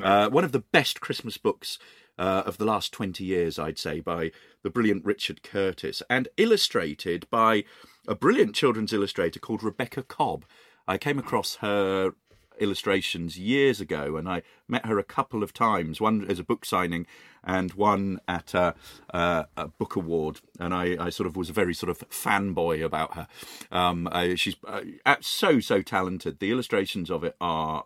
Uh, 0.00 0.30
one 0.30 0.44
of 0.44 0.52
the 0.52 0.60
best 0.60 1.02
Christmas 1.02 1.36
books 1.36 1.78
uh, 2.18 2.42
of 2.46 2.58
the 2.58 2.64
last 2.64 2.92
20 2.92 3.24
years, 3.24 3.58
I'd 3.58 3.78
say, 3.78 4.00
by 4.00 4.30
the 4.62 4.70
brilliant 4.70 5.04
Richard 5.04 5.42
Curtis, 5.42 6.02
and 6.08 6.28
illustrated 6.36 7.28
by 7.30 7.64
a 8.06 8.14
brilliant 8.14 8.54
children's 8.54 8.92
illustrator 8.92 9.40
called 9.40 9.62
Rebecca 9.62 10.02
Cobb. 10.02 10.44
I 10.86 10.98
came 10.98 11.18
across 11.18 11.56
her 11.56 12.12
illustrations 12.58 13.38
years 13.38 13.80
ago, 13.80 14.16
and 14.16 14.28
I 14.28 14.42
met 14.68 14.86
her 14.86 14.98
a 14.98 15.04
couple 15.04 15.42
of 15.42 15.52
times. 15.52 16.00
One 16.00 16.24
as 16.28 16.38
a 16.38 16.44
book 16.44 16.64
signing, 16.64 17.06
and 17.44 17.72
one 17.72 18.20
at 18.28 18.54
a, 18.54 18.74
a, 19.10 19.68
book 19.78 19.96
award. 19.96 20.40
And 20.58 20.72
I, 20.72 20.96
I, 20.98 21.10
sort 21.10 21.26
of 21.26 21.36
was 21.36 21.50
a 21.50 21.52
very 21.52 21.74
sort 21.74 21.90
of 21.90 22.08
fanboy 22.08 22.84
about 22.84 23.14
her. 23.14 23.26
Um, 23.70 24.08
I, 24.10 24.34
she's 24.36 24.56
uh, 24.66 25.16
so 25.20 25.60
so 25.60 25.82
talented. 25.82 26.38
The 26.38 26.50
illustrations 26.50 27.10
of 27.10 27.24
it 27.24 27.36
are 27.40 27.84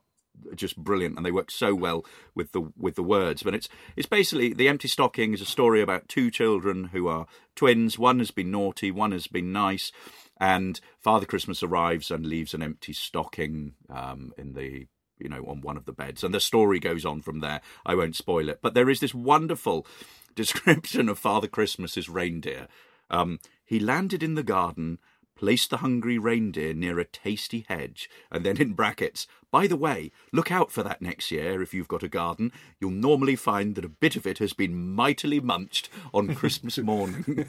just 0.55 0.77
brilliant 0.77 1.17
and 1.17 1.25
they 1.25 1.33
work 1.33 1.51
so 1.51 1.75
well 1.75 2.05
with 2.35 2.53
the 2.53 2.73
with 2.77 2.95
the 2.95 3.03
words. 3.03 3.43
But 3.43 3.55
it's 3.55 3.69
it's 3.97 4.09
basically 4.09 4.53
the 4.53 4.69
empty 4.69 4.89
stocking 4.89 5.35
is 5.35 5.41
a 5.41 5.47
story 5.47 5.81
about 5.81 6.09
two 6.09 6.31
children 6.31 6.87
who 6.87 7.09
are 7.09 7.27
twins. 7.55 7.99
One 7.99 8.19
has 8.19 8.31
been 8.31 8.51
naughty 8.51 8.91
one 8.91 9.13
has 9.13 9.27
been 9.27 9.53
nice 9.53 9.93
and 10.39 10.81
father 10.99 11.25
christmas 11.27 11.63
arrives 11.63 12.11
and 12.11 12.27
leaves 12.27 12.53
an 12.53 12.63
empty 12.63 12.93
stocking 12.93 13.73
um, 13.89 14.33
in 14.37 14.53
the 14.53 14.87
you 15.19 15.29
know 15.29 15.43
on 15.47 15.63
one 15.63 15.77
of 15.77 15.87
the 15.87 15.93
beds 15.93 16.23
and 16.23 16.35
the 16.35 16.41
story 16.41 16.79
goes 16.79 17.05
on 17.05 17.21
from 17.21 17.41
there. 17.41 17.61
I 17.85 17.95
won't 17.95 18.17
spoil 18.17 18.49
it. 18.49 18.61
But 18.63 18.75
there 18.75 18.91
is 18.91 19.01
this 19.01 19.15
wonderful 19.15 19.87
description 20.35 21.09
of 21.09 21.19
father 21.19 21.49
christmas's 21.49 22.09
reindeer. 22.09 22.69
Um, 23.09 23.39
he 23.65 23.79
landed 23.79 24.23
in 24.23 24.35
the 24.35 24.43
garden 24.43 24.99
placed 25.37 25.71
the 25.71 25.79
hungry 25.79 26.19
reindeer 26.19 26.75
near 26.75 26.99
a 26.99 27.05
tasty 27.05 27.65
hedge, 27.69 28.11
and 28.31 28.45
then 28.45 28.57
in 28.57 28.73
brackets, 28.73 29.27
by 29.51 29.67
the 29.67 29.77
way, 29.77 30.11
look 30.33 30.51
out 30.51 30.71
for 30.71 30.83
that 30.83 31.01
next 31.01 31.31
year 31.31 31.63
if 31.63 31.73
you've 31.73 31.89
got 31.89 32.03
a 32.03 32.09
garden. 32.09 32.53
You'll 32.81 32.91
normally 32.91 33.37
find 33.37 33.75
that 33.75 33.85
a 33.85 33.89
bit 33.89 34.17
of 34.17 34.27
it 34.27 34.39
has 34.39 34.53
been 34.53 34.95
mightily 34.95 35.41
munched 35.41 35.89
on 36.13 36.35
Christmas 36.35 36.79
morning. 36.79 37.25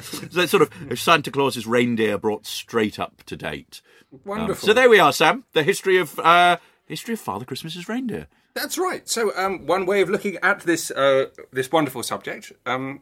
so 0.00 0.46
sort 0.46 0.62
of 0.62 0.98
Santa 0.98 1.30
Claus's 1.30 1.66
reindeer 1.66 2.18
brought 2.18 2.46
straight 2.46 2.98
up 2.98 3.22
to 3.24 3.36
date. 3.36 3.82
Um, 4.12 4.20
Wonderful. 4.24 4.66
so 4.66 4.72
there 4.72 4.90
we 4.90 4.98
are, 4.98 5.12
Sam. 5.12 5.44
The 5.52 5.62
history 5.62 5.98
of 5.98 6.18
uh, 6.18 6.56
history 6.86 7.14
of 7.14 7.20
Father 7.20 7.44
Christmas's 7.44 7.88
reindeer. 7.88 8.28
That's 8.54 8.76
right. 8.76 9.08
So, 9.08 9.32
um, 9.36 9.66
one 9.66 9.86
way 9.86 10.02
of 10.02 10.10
looking 10.10 10.36
at 10.42 10.60
this 10.60 10.90
uh, 10.90 11.26
this 11.52 11.72
wonderful 11.72 12.02
subject. 12.02 12.52
Um, 12.66 13.00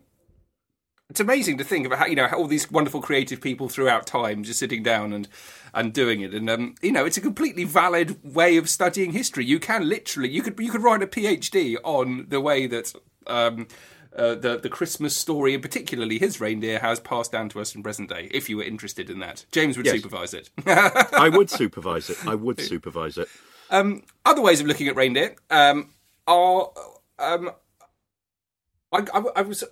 it's 1.11 1.21
amazing 1.21 1.59
to 1.59 1.65
think 1.65 1.87
about 1.87 1.99
how 1.99 2.07
you 2.07 2.17
know 2.17 2.27
how 2.29 2.39
all 2.39 2.47
these 2.47 2.71
wonderful 2.71 3.03
creative 3.03 3.41
people 3.41 3.69
throughout 3.69 4.07
time 4.07 4.43
just 4.45 4.59
sitting 4.61 4.83
down 4.83 5.13
and 5.13 5.29
and 5.75 5.93
doing 5.93 6.21
it, 6.23 6.33
and 6.33 6.49
um, 6.49 6.75
you 6.81 6.93
know 6.93 7.05
it's 7.05 7.17
a 7.19 7.21
completely 7.21 7.65
valid 7.65 8.19
way 8.25 8.57
of 8.57 8.71
studying 8.71 9.13
history. 9.13 9.45
You 9.45 9.59
can 9.61 9.89
literally 9.89 10.31
you 10.31 10.43
could 10.43 10.59
you 10.59 10.71
could 10.71 10.83
write 10.83 11.03
a 11.03 11.07
PhD 11.07 11.77
on 11.85 12.27
the 12.29 12.41
way 12.41 12.67
that. 12.67 12.95
Um, 13.27 13.69
uh, 14.17 14.35
the 14.35 14.59
the 14.59 14.69
Christmas 14.69 15.17
story, 15.17 15.55
and 15.55 15.63
particularly 15.63 16.19
his 16.19 16.41
reindeer, 16.41 16.81
has 16.81 16.99
passed 16.99 17.31
down 17.31 17.49
to 17.51 17.61
us 17.61 17.77
in 17.77 17.83
present 17.85 18.09
day. 18.09 18.29
If 18.33 18.51
you 18.51 18.57
were 18.57 18.65
interested 18.65 19.09
in 19.09 19.21
that, 19.21 19.45
James 19.53 19.77
would 19.77 19.87
Yes. 19.87 19.95
supervise 19.95 20.35
it. 20.35 20.51
I 20.67 21.29
would 21.33 21.49
supervise 21.61 22.11
it. 22.11 22.19
I 22.27 22.35
would 22.35 22.59
supervise 22.61 23.17
it. 23.19 23.29
Um, 23.71 24.03
other 24.27 24.43
ways 24.43 24.61
of 24.61 24.67
looking 24.67 24.89
at 24.89 24.97
reindeer 24.97 25.37
um, 25.49 25.91
are. 26.27 26.73
Um, 27.21 27.53
I, 28.93 29.05
I, 29.15 29.23
I 29.37 29.43
was 29.43 29.63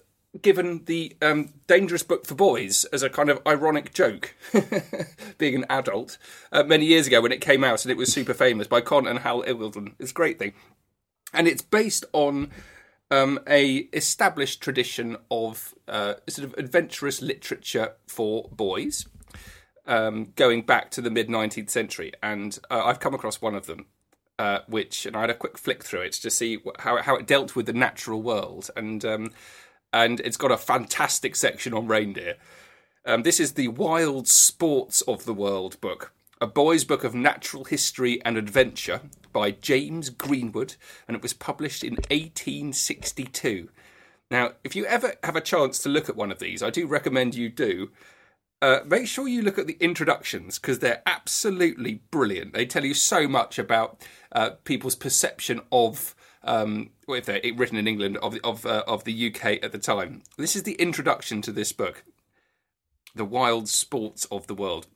given 0.42 0.84
the 0.84 1.16
um, 1.22 1.52
Dangerous 1.66 2.02
Book 2.02 2.26
for 2.26 2.34
Boys 2.34 2.84
as 2.86 3.02
a 3.02 3.10
kind 3.10 3.30
of 3.30 3.40
ironic 3.46 3.92
joke, 3.92 4.34
being 5.38 5.54
an 5.54 5.66
adult, 5.68 6.18
uh, 6.52 6.62
many 6.62 6.86
years 6.86 7.06
ago 7.06 7.20
when 7.20 7.32
it 7.32 7.40
came 7.40 7.64
out 7.64 7.84
and 7.84 7.92
it 7.92 7.96
was 7.96 8.12
super 8.12 8.34
famous 8.34 8.66
by 8.66 8.80
Conn 8.80 9.06
and 9.06 9.20
Hal 9.20 9.42
Iggulden. 9.42 9.94
It's 9.98 10.10
a 10.10 10.14
great 10.14 10.38
thing. 10.38 10.54
And 11.32 11.46
it's 11.46 11.62
based 11.62 12.04
on 12.12 12.50
um, 13.10 13.40
a 13.46 13.88
established 13.92 14.62
tradition 14.62 15.16
of 15.30 15.74
uh, 15.86 16.14
sort 16.28 16.46
of 16.46 16.54
adventurous 16.58 17.22
literature 17.22 17.94
for 18.06 18.48
boys 18.52 19.06
um, 19.86 20.32
going 20.36 20.62
back 20.62 20.90
to 20.92 21.00
the 21.00 21.10
mid 21.10 21.28
19th 21.28 21.70
century. 21.70 22.12
And 22.22 22.58
uh, 22.70 22.84
I've 22.84 23.00
come 23.00 23.14
across 23.14 23.40
one 23.40 23.54
of 23.54 23.66
them, 23.66 23.86
uh, 24.38 24.60
which, 24.68 25.06
and 25.06 25.16
I 25.16 25.22
had 25.22 25.30
a 25.30 25.34
quick 25.34 25.58
flick 25.58 25.82
through 25.82 26.02
it 26.02 26.12
to 26.12 26.30
see 26.30 26.58
how, 26.80 27.02
how 27.02 27.16
it 27.16 27.26
dealt 27.26 27.56
with 27.56 27.66
the 27.66 27.72
natural 27.72 28.22
world. 28.22 28.70
And, 28.76 29.04
um, 29.04 29.30
and 29.92 30.20
it's 30.20 30.36
got 30.36 30.50
a 30.50 30.56
fantastic 30.56 31.36
section 31.36 31.74
on 31.74 31.86
reindeer. 31.86 32.34
Um, 33.04 33.22
this 33.22 33.40
is 33.40 33.52
the 33.52 33.68
Wild 33.68 34.28
Sports 34.28 35.00
of 35.02 35.24
the 35.24 35.34
World 35.34 35.80
book, 35.80 36.12
a 36.40 36.46
boy's 36.46 36.84
book 36.84 37.04
of 37.04 37.14
natural 37.14 37.64
history 37.64 38.22
and 38.24 38.36
adventure 38.36 39.00
by 39.32 39.50
James 39.50 40.10
Greenwood, 40.10 40.74
and 41.06 41.16
it 41.16 41.22
was 41.22 41.32
published 41.32 41.82
in 41.84 41.94
1862. 41.94 43.68
Now, 44.30 44.52
if 44.62 44.76
you 44.76 44.84
ever 44.84 45.14
have 45.24 45.36
a 45.36 45.40
chance 45.40 45.78
to 45.80 45.88
look 45.88 46.08
at 46.08 46.16
one 46.16 46.30
of 46.30 46.38
these, 46.38 46.62
I 46.62 46.70
do 46.70 46.86
recommend 46.86 47.34
you 47.34 47.48
do. 47.48 47.90
Uh, 48.60 48.80
make 48.84 49.06
sure 49.06 49.28
you 49.28 49.40
look 49.40 49.58
at 49.58 49.66
the 49.66 49.76
introductions 49.80 50.58
because 50.58 50.80
they're 50.80 51.02
absolutely 51.06 52.02
brilliant. 52.10 52.52
They 52.52 52.66
tell 52.66 52.84
you 52.84 52.94
so 52.94 53.28
much 53.28 53.58
about 53.58 54.04
uh, 54.32 54.50
people's 54.64 54.96
perception 54.96 55.60
of, 55.70 56.14
um, 56.42 56.90
written 57.06 57.76
in 57.76 57.88
England, 57.88 58.16
of 58.18 58.38
of 58.44 58.64
uh, 58.66 58.84
of 58.86 59.04
the 59.04 59.28
UK 59.28 59.62
at 59.62 59.72
the 59.72 59.78
time. 59.78 60.22
This 60.36 60.56
is 60.56 60.62
the 60.62 60.74
introduction 60.74 61.42
to 61.42 61.52
this 61.52 61.72
book, 61.72 62.04
"The 63.14 63.24
Wild 63.24 63.68
Sports 63.68 64.26
of 64.26 64.46
the 64.46 64.54
World." 64.54 64.86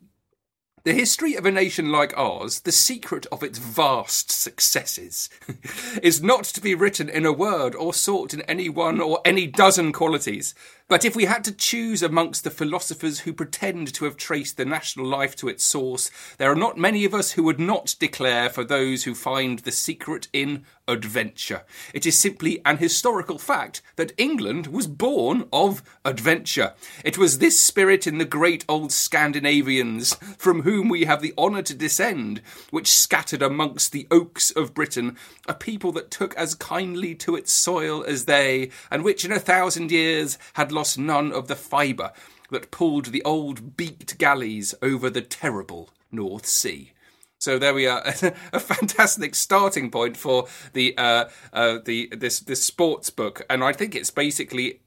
The 0.85 0.95
history 0.95 1.37
of 1.37 1.47
a 1.47 1.53
nation 1.53 1.93
like 1.93 2.17
ours, 2.19 2.61
the 2.61 2.73
secret 2.73 3.25
of 3.31 3.45
its 3.45 3.59
vast 3.59 4.33
successes, 4.33 5.31
is 6.03 6.21
not 6.21 6.43
to 6.47 6.61
be 6.61 6.75
written 6.75 7.09
in 7.09 7.25
a 7.25 7.33
word 7.33 7.77
or 7.77 7.95
sought 7.95 8.35
in 8.35 8.43
any 8.43 8.69
one 8.69 9.01
or 9.01 9.21
any 9.25 9.47
dozen 9.47 9.93
qualities. 9.93 10.57
But 10.89 11.05
if 11.05 11.17
we 11.17 11.25
had 11.25 11.45
to 11.45 11.53
choose 11.53 12.03
amongst 12.03 12.45
the 12.45 12.51
philosophers 12.51 13.21
who 13.21 13.33
pretend 13.33 13.95
to 13.95 14.05
have 14.05 14.17
traced 14.17 14.57
the 14.57 14.65
national 14.65 15.07
life 15.07 15.35
to 15.37 15.49
its 15.49 15.65
source, 15.65 16.11
there 16.39 16.51
are 16.51 16.57
not 16.57 16.77
many 16.77 17.05
of 17.05 17.15
us 17.15 17.33
who 17.33 17.43
would 17.45 17.61
not 17.61 17.95
declare 17.99 18.51
for 18.51 18.65
those 18.65 19.05
who 19.05 19.15
find 19.15 19.61
the 19.61 19.73
secret 19.73 20.29
in 20.33 20.65
adventure. 20.89 21.63
It 21.95 22.07
is 22.07 22.19
simply 22.19 22.61
an 22.65 22.79
historical 22.79 23.39
fact 23.39 23.83
that 23.97 24.13
England 24.19 24.67
was 24.67 24.87
born 24.87 25.49
of 25.53 25.83
adventure. 26.05 26.75
It 27.05 27.17
was 27.17 27.39
this 27.39 27.61
spirit 27.61 28.07
in 28.07 28.19
the 28.19 28.25
great 28.25 28.65
old 28.69 28.93
Scandinavians, 28.93 30.15
from 30.37 30.63
whom 30.63 30.89
we 30.89 31.05
have 31.05 31.23
the 31.23 31.35
honour 31.39 31.63
to 31.63 31.75
descend, 31.75 32.43
which 32.71 32.93
scattered 32.93 33.43
amongst 33.43 33.93
the 33.93 34.07
oaks 34.11 34.51
of 34.51 34.75
Britain 34.75 35.17
a 35.49 35.55
people 35.55 35.93
that 35.93 36.11
took 36.11 36.35
as 36.35 36.55
kindly 36.55 37.15
to 37.15 37.37
its 37.37 37.53
soil 37.53 38.05
as 38.05 38.25
they, 38.25 38.71
and 38.91 39.05
which 39.05 39.25
in 39.25 39.33
a 39.33 39.39
thousand 39.39 39.91
years 39.91 40.39
had 40.55 40.72
lost 40.73 40.99
none 40.99 41.33
of 41.33 41.49
the 41.49 41.57
fibre 41.57 42.13
that 42.51 42.71
pulled 42.71 43.07
the 43.07 43.23
old 43.25 43.77
beaked 43.77 44.19
galleys 44.19 44.75
over 44.83 45.11
the 45.11 45.23
terrible 45.23 45.91
North 46.11 46.47
Sea. 46.47 46.93
So 47.39 47.59
there 47.59 47.75
we 47.75 47.87
are, 47.87 48.03
a 48.53 48.61
fantastic 48.61 49.35
starting 49.35 49.91
point 49.91 50.17
for 50.17 50.47
the 50.75 50.97
uh, 50.97 51.25
uh, 51.53 51.79
the 51.85 52.09
this 52.17 52.39
this 52.39 52.63
sports 52.63 53.11
book, 53.11 53.43
and 53.51 53.65
I 53.65 53.73
think 53.73 53.97
it's 53.97 54.11
basically 54.11 54.81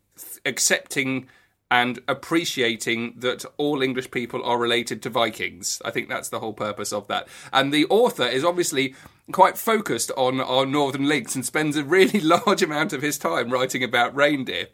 accepting 0.45 1.27
and 1.71 1.99
appreciating 2.07 3.15
that 3.17 3.43
all 3.57 3.81
English 3.81 4.11
people 4.11 4.43
are 4.45 4.57
related 4.57 5.01
to 5.01 5.09
Vikings. 5.09 5.81
I 5.83 5.91
think 5.91 6.07
that's 6.07 6.29
the 6.29 6.39
whole 6.39 6.53
purpose 6.53 6.93
of 6.93 7.07
that. 7.07 7.27
And 7.51 7.73
the 7.73 7.85
author 7.87 8.25
is 8.25 8.45
obviously 8.45 8.95
quite 9.31 9.57
focused 9.57 10.11
on 10.15 10.39
our 10.39 10.65
northern 10.65 11.09
links 11.09 11.35
and 11.35 11.45
spends 11.45 11.75
a 11.75 11.83
really 11.83 12.19
large 12.35 12.61
amount 12.61 12.93
of 12.93 13.01
his 13.01 13.17
time 13.17 13.49
writing 13.49 13.83
about 13.83 14.15
reindeer. 14.15 14.67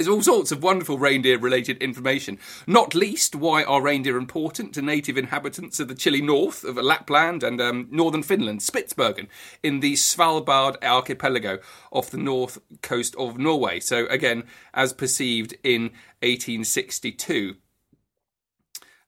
There's 0.00 0.08
all 0.08 0.22
sorts 0.22 0.50
of 0.50 0.62
wonderful 0.62 0.96
reindeer 0.96 1.38
related 1.38 1.76
information, 1.76 2.38
not 2.66 2.94
least 2.94 3.34
why 3.34 3.64
are 3.64 3.82
reindeer 3.82 4.16
important 4.16 4.72
to 4.72 4.80
native 4.80 5.18
inhabitants 5.18 5.78
of 5.78 5.88
the 5.88 5.94
chilly 5.94 6.22
north 6.22 6.64
of 6.64 6.76
Lapland 6.76 7.42
and 7.42 7.60
um, 7.60 7.86
northern 7.90 8.22
Finland, 8.22 8.60
Spitsbergen, 8.60 9.26
in 9.62 9.80
the 9.80 9.92
Svalbard 9.92 10.82
archipelago 10.82 11.58
off 11.92 12.08
the 12.08 12.16
north 12.16 12.56
coast 12.80 13.14
of 13.16 13.36
Norway. 13.36 13.78
So, 13.78 14.06
again, 14.06 14.44
as 14.72 14.94
perceived 14.94 15.54
in 15.62 15.90
1862. 16.22 17.56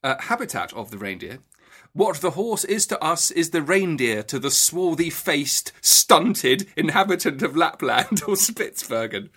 Uh, 0.05 0.17
habitat 0.21 0.75
of 0.75 0.91
the 0.91 0.99
reindeer 0.99 1.39
What 1.95 2.19
the 2.19 2.33
horse 2.33 2.65
is 2.65 2.87
to 2.89 3.03
us 3.03 3.31
is 3.31 3.49
the 3.49 3.63
reindeer 3.63 4.23
to 4.25 4.39
the 4.39 4.51
swarthy 4.51 5.09
faced, 5.09 5.73
stunted 5.81 6.69
inhabitant 6.77 7.41
of 7.41 7.57
Lapland 7.57 8.23
or 8.29 8.35
Spitsbergen. 8.35 9.31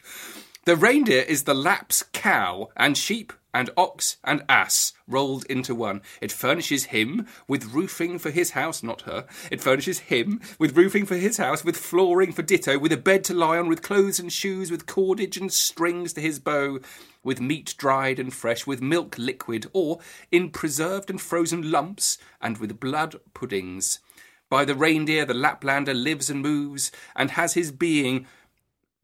The 0.66 0.76
reindeer 0.76 1.22
is 1.22 1.44
the 1.44 1.54
Lapp's 1.54 2.04
cow, 2.12 2.70
and 2.76 2.98
sheep 2.98 3.32
and 3.54 3.70
ox 3.78 4.18
and 4.24 4.44
ass 4.50 4.94
rolled 5.08 5.46
into 5.46 5.76
one. 5.76 6.02
It 6.22 6.32
furnishes 6.32 6.86
him 6.86 7.28
with 7.48 7.72
roofing 7.72 8.18
for 8.18 8.32
his 8.32 8.52
house, 8.52 8.82
not 8.82 9.04
her. 9.04 9.28
It 9.52 9.62
furnishes 9.62 10.00
him 10.00 10.42
with 10.58 10.76
roofing 10.76 11.06
for 11.06 11.18
his 11.18 11.38
house, 11.38 11.64
with 11.64 11.78
flooring 11.78 12.32
for 12.32 12.42
ditto, 12.42 12.80
with 12.80 12.92
a 12.92 12.98
bed 12.98 13.24
to 13.26 13.36
lie 13.36 13.60
on, 13.60 13.68
with 13.68 13.84
clothes 13.84 14.20
and 14.20 14.34
shoes, 14.34 14.72
with 14.72 14.88
cordage 14.88 15.38
and 15.38 15.54
strings 15.54 16.14
to 16.14 16.22
his 16.22 16.40
bow, 16.40 16.80
with 17.24 17.40
meat 17.40 17.76
dried 17.78 18.18
and 18.18 18.34
fresh, 18.34 18.66
with 18.66 18.82
milk 18.82 19.20
liquid, 19.20 19.68
or 19.72 20.00
in 20.32 20.50
preserved 20.50 21.12
and 21.12 21.22
frozen 21.22 21.70
lumps, 21.70 22.18
and 22.42 22.58
with 22.58 22.80
blood 22.80 23.18
puddings. 23.36 24.00
By 24.50 24.66
the 24.66 24.74
reindeer 24.74 25.26
the 25.26 25.36
Laplander 25.36 25.94
lives 25.94 26.32
and 26.32 26.42
moves, 26.42 26.92
and 27.16 27.30
has 27.32 27.54
his 27.54 27.72
being 27.72 28.26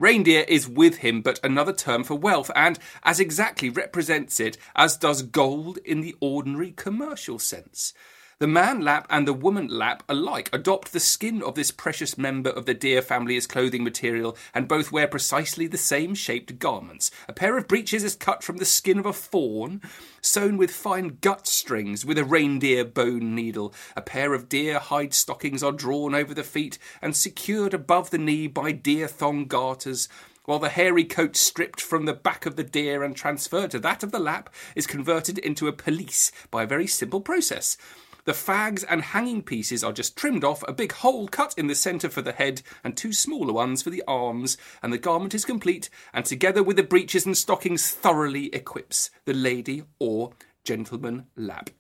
Reindeer 0.02 0.46
is 0.48 0.68
with 0.68 0.98
him 0.98 1.22
but 1.22 1.40
another 1.44 1.72
term 1.72 2.04
for 2.04 2.16
wealth, 2.16 2.50
and 2.56 2.80
as 3.04 3.20
exactly 3.20 3.70
represents 3.70 4.40
it 4.40 4.58
as 4.76 4.98
does 4.98 5.22
gold 5.22 5.78
in 5.86 6.02
the 6.02 6.16
ordinary 6.20 6.72
commercial 6.72 7.38
sense. 7.38 7.94
The 8.42 8.48
man 8.48 8.82
Lapp 8.82 9.06
and 9.08 9.28
the 9.28 9.34
woman 9.34 9.68
Lapp 9.68 10.02
alike 10.10 10.50
adopt 10.52 10.94
the 10.94 11.00
skin 11.00 11.44
of 11.44 11.54
this 11.54 11.70
precious 11.70 12.18
member 12.18 12.50
of 12.50 12.66
the 12.66 12.74
deer 12.74 13.04
family 13.04 13.38
as 13.38 13.46
clothing 13.46 13.84
material, 13.84 14.36
and 14.52 14.68
both 14.68 14.92
wear 14.92 15.08
precisely 15.08 15.68
the 15.68 15.78
same 15.78 16.16
shaped 16.16 16.58
garments. 16.58 17.12
A 17.28 17.34
pair 17.34 17.56
of 17.56 17.68
breeches 17.68 18.04
is 18.04 18.16
cut 18.16 18.44
from 18.44 18.58
the 18.58 18.66
skin 18.66 18.98
of 18.98 19.06
a 19.06 19.14
fawn, 19.14 19.80
sewn 20.22 20.58
with 20.58 20.72
fine 20.72 21.20
gut 21.22 21.46
strings 21.46 22.04
with 22.04 22.18
a 22.18 22.26
reindeer 22.26 22.84
bone 22.84 23.36
needle. 23.36 23.76
A 23.96 24.02
pair 24.02 24.34
of 24.34 24.50
deer 24.50 24.80
hide 24.80 25.14
stockings 25.14 25.62
are 25.62 25.72
drawn 25.72 26.16
over 26.16 26.34
the 26.34 26.42
feet 26.42 26.80
and 27.00 27.16
secured 27.16 27.76
above 27.76 28.10
the 28.10 28.18
knee 28.18 28.48
by 28.48 28.72
deer 28.72 29.08
thong 29.08 29.46
garters 29.46 30.10
while 30.46 30.58
the 30.58 30.70
hairy 30.70 31.06
coat 31.06 31.38
stripped 31.38 31.80
from 31.80 32.06
the 32.06 32.14
back 32.14 32.48
of 32.48 32.56
the 32.56 32.64
deer 32.64 33.04
and 33.04 33.16
transferred 33.16 33.70
to 33.70 33.78
that 33.78 34.02
of 34.02 34.12
the 34.12 34.18
lapp 34.18 34.50
is 34.76 34.88
converted 34.88 35.38
into 35.38 35.68
a 35.68 35.72
pelisse 35.72 36.32
by 36.50 36.64
a 36.64 36.68
very 36.68 36.88
simple 36.88 37.22
process. 37.22 37.78
The 38.26 38.34
fags 38.34 38.86
and 38.90 39.02
hanging 39.02 39.42
pieces 39.42 39.84
are 39.84 39.94
just 39.94 40.16
trimmed 40.16 40.44
off, 40.44 40.64
a 40.68 40.74
big 40.74 40.92
hole 40.92 41.28
cut 41.28 41.54
in 41.58 41.68
the 41.68 41.76
centre 41.76 42.10
for 42.10 42.22
the 42.22 42.32
head, 42.32 42.62
and 42.84 42.96
two 42.96 43.14
smaller 43.14 43.54
ones 43.54 43.82
for 43.82 43.90
the 43.90 44.04
arms, 44.08 44.58
and 44.84 44.94
the 44.94 44.98
garment 44.98 45.34
is 45.34 45.46
complete, 45.46 45.90
and 46.14 46.26
together 46.26 46.64
with 46.64 46.78
the 46.78 46.84
breeches 46.84 47.26
and 47.26 47.38
stockings 47.38 47.92
thoroughly 47.92 48.54
equips 48.54 49.10
the 49.26 49.34
lady 49.34 49.84
or 50.00 50.34
gentleman 50.64 51.28
lapp. 51.36 51.72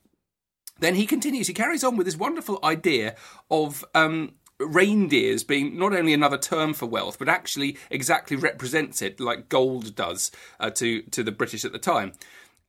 Then 0.79 0.95
he 0.95 1.05
continues, 1.05 1.47
he 1.47 1.53
carries 1.53 1.83
on 1.83 1.95
with 1.95 2.05
this 2.05 2.17
wonderful 2.17 2.59
idea 2.63 3.15
of 3.51 3.85
um, 3.93 4.33
reindeers 4.59 5.43
being 5.43 5.77
not 5.77 5.93
only 5.93 6.13
another 6.13 6.37
term 6.37 6.73
for 6.73 6.87
wealth, 6.87 7.19
but 7.19 7.29
actually 7.29 7.77
exactly 7.89 8.35
represents 8.35 9.01
it 9.01 9.19
like 9.19 9.49
gold 9.49 9.95
does 9.95 10.31
uh, 10.59 10.69
to, 10.71 11.03
to 11.03 11.23
the 11.23 11.31
British 11.31 11.65
at 11.65 11.71
the 11.71 11.79
time. 11.79 12.13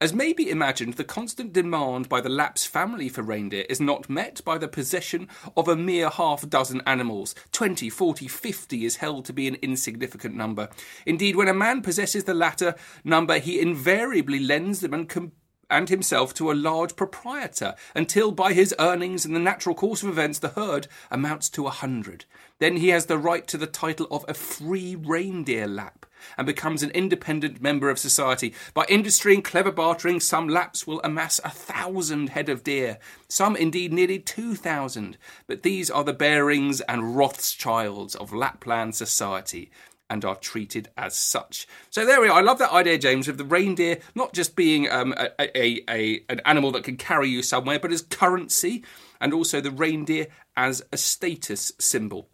As 0.02 0.12
may 0.12 0.32
be 0.32 0.50
imagined, 0.50 0.94
the 0.94 1.04
constant 1.04 1.52
demand 1.52 2.08
by 2.08 2.20
the 2.20 2.28
Lapp's 2.28 2.66
family 2.66 3.08
for 3.08 3.22
reindeer 3.22 3.64
is 3.68 3.80
not 3.80 4.10
met 4.10 4.44
by 4.44 4.58
the 4.58 4.66
possession 4.66 5.28
of 5.56 5.68
a 5.68 5.76
mere 5.76 6.10
half 6.10 6.48
dozen 6.50 6.82
animals. 6.86 7.36
Twenty, 7.52 7.88
forty, 7.88 8.26
fifty 8.26 8.84
is 8.84 8.96
held 8.96 9.24
to 9.26 9.32
be 9.32 9.46
an 9.46 9.58
insignificant 9.62 10.34
number. 10.34 10.70
Indeed, 11.06 11.36
when 11.36 11.46
a 11.46 11.54
man 11.54 11.82
possesses 11.82 12.24
the 12.24 12.34
latter 12.34 12.74
number, 13.04 13.38
he 13.38 13.60
invariably 13.60 14.40
lends 14.40 14.80
them 14.80 14.92
and 14.92 15.08
com- 15.08 15.30
and 15.72 15.88
himself 15.88 16.32
to 16.34 16.52
a 16.52 16.54
large 16.54 16.94
proprietor, 16.94 17.74
until 17.94 18.30
by 18.30 18.52
his 18.52 18.74
earnings 18.78 19.24
and 19.24 19.34
the 19.34 19.40
natural 19.40 19.74
course 19.74 20.02
of 20.02 20.08
events 20.08 20.38
the 20.38 20.50
herd 20.50 20.86
amounts 21.10 21.48
to 21.48 21.66
a 21.66 21.70
hundred. 21.70 22.26
Then 22.58 22.76
he 22.76 22.90
has 22.90 23.06
the 23.06 23.18
right 23.18 23.48
to 23.48 23.56
the 23.56 23.66
title 23.66 24.06
of 24.10 24.24
a 24.28 24.34
free 24.34 24.94
reindeer 24.94 25.66
lapp, 25.66 26.06
and 26.38 26.46
becomes 26.46 26.84
an 26.84 26.90
independent 26.90 27.60
member 27.60 27.90
of 27.90 27.98
society. 27.98 28.54
By 28.74 28.84
industry 28.88 29.34
and 29.34 29.42
clever 29.42 29.72
bartering, 29.72 30.20
some 30.20 30.48
lapps 30.48 30.86
will 30.86 31.00
amass 31.02 31.40
a 31.44 31.50
thousand 31.50 32.28
head 32.28 32.48
of 32.48 32.62
deer, 32.62 32.98
some 33.28 33.56
indeed 33.56 33.92
nearly 33.92 34.20
two 34.20 34.54
thousand. 34.54 35.18
But 35.48 35.62
these 35.64 35.90
are 35.90 36.04
the 36.04 36.12
Barings 36.12 36.80
and 36.82 37.16
Rothschilds 37.16 38.14
of 38.14 38.32
Lapland 38.32 38.94
society 38.94 39.70
and 40.12 40.26
are 40.26 40.36
treated 40.36 40.90
as 40.94 41.16
such. 41.16 41.66
So 41.88 42.04
there 42.04 42.20
we 42.20 42.28
are. 42.28 42.38
I 42.38 42.42
love 42.42 42.58
that 42.58 42.70
idea, 42.70 42.98
James, 42.98 43.28
of 43.28 43.38
the 43.38 43.46
reindeer 43.46 43.98
not 44.14 44.34
just 44.34 44.54
being 44.54 44.90
um, 44.90 45.14
a, 45.16 45.30
a, 45.40 45.80
a, 45.88 46.22
an 46.28 46.42
animal 46.44 46.70
that 46.72 46.84
can 46.84 46.98
carry 46.98 47.30
you 47.30 47.42
somewhere, 47.42 47.78
but 47.78 47.92
as 47.92 48.02
currency, 48.02 48.84
and 49.22 49.32
also 49.32 49.62
the 49.62 49.70
reindeer 49.70 50.26
as 50.54 50.82
a 50.92 50.98
status 50.98 51.72
symbol. 51.78 52.28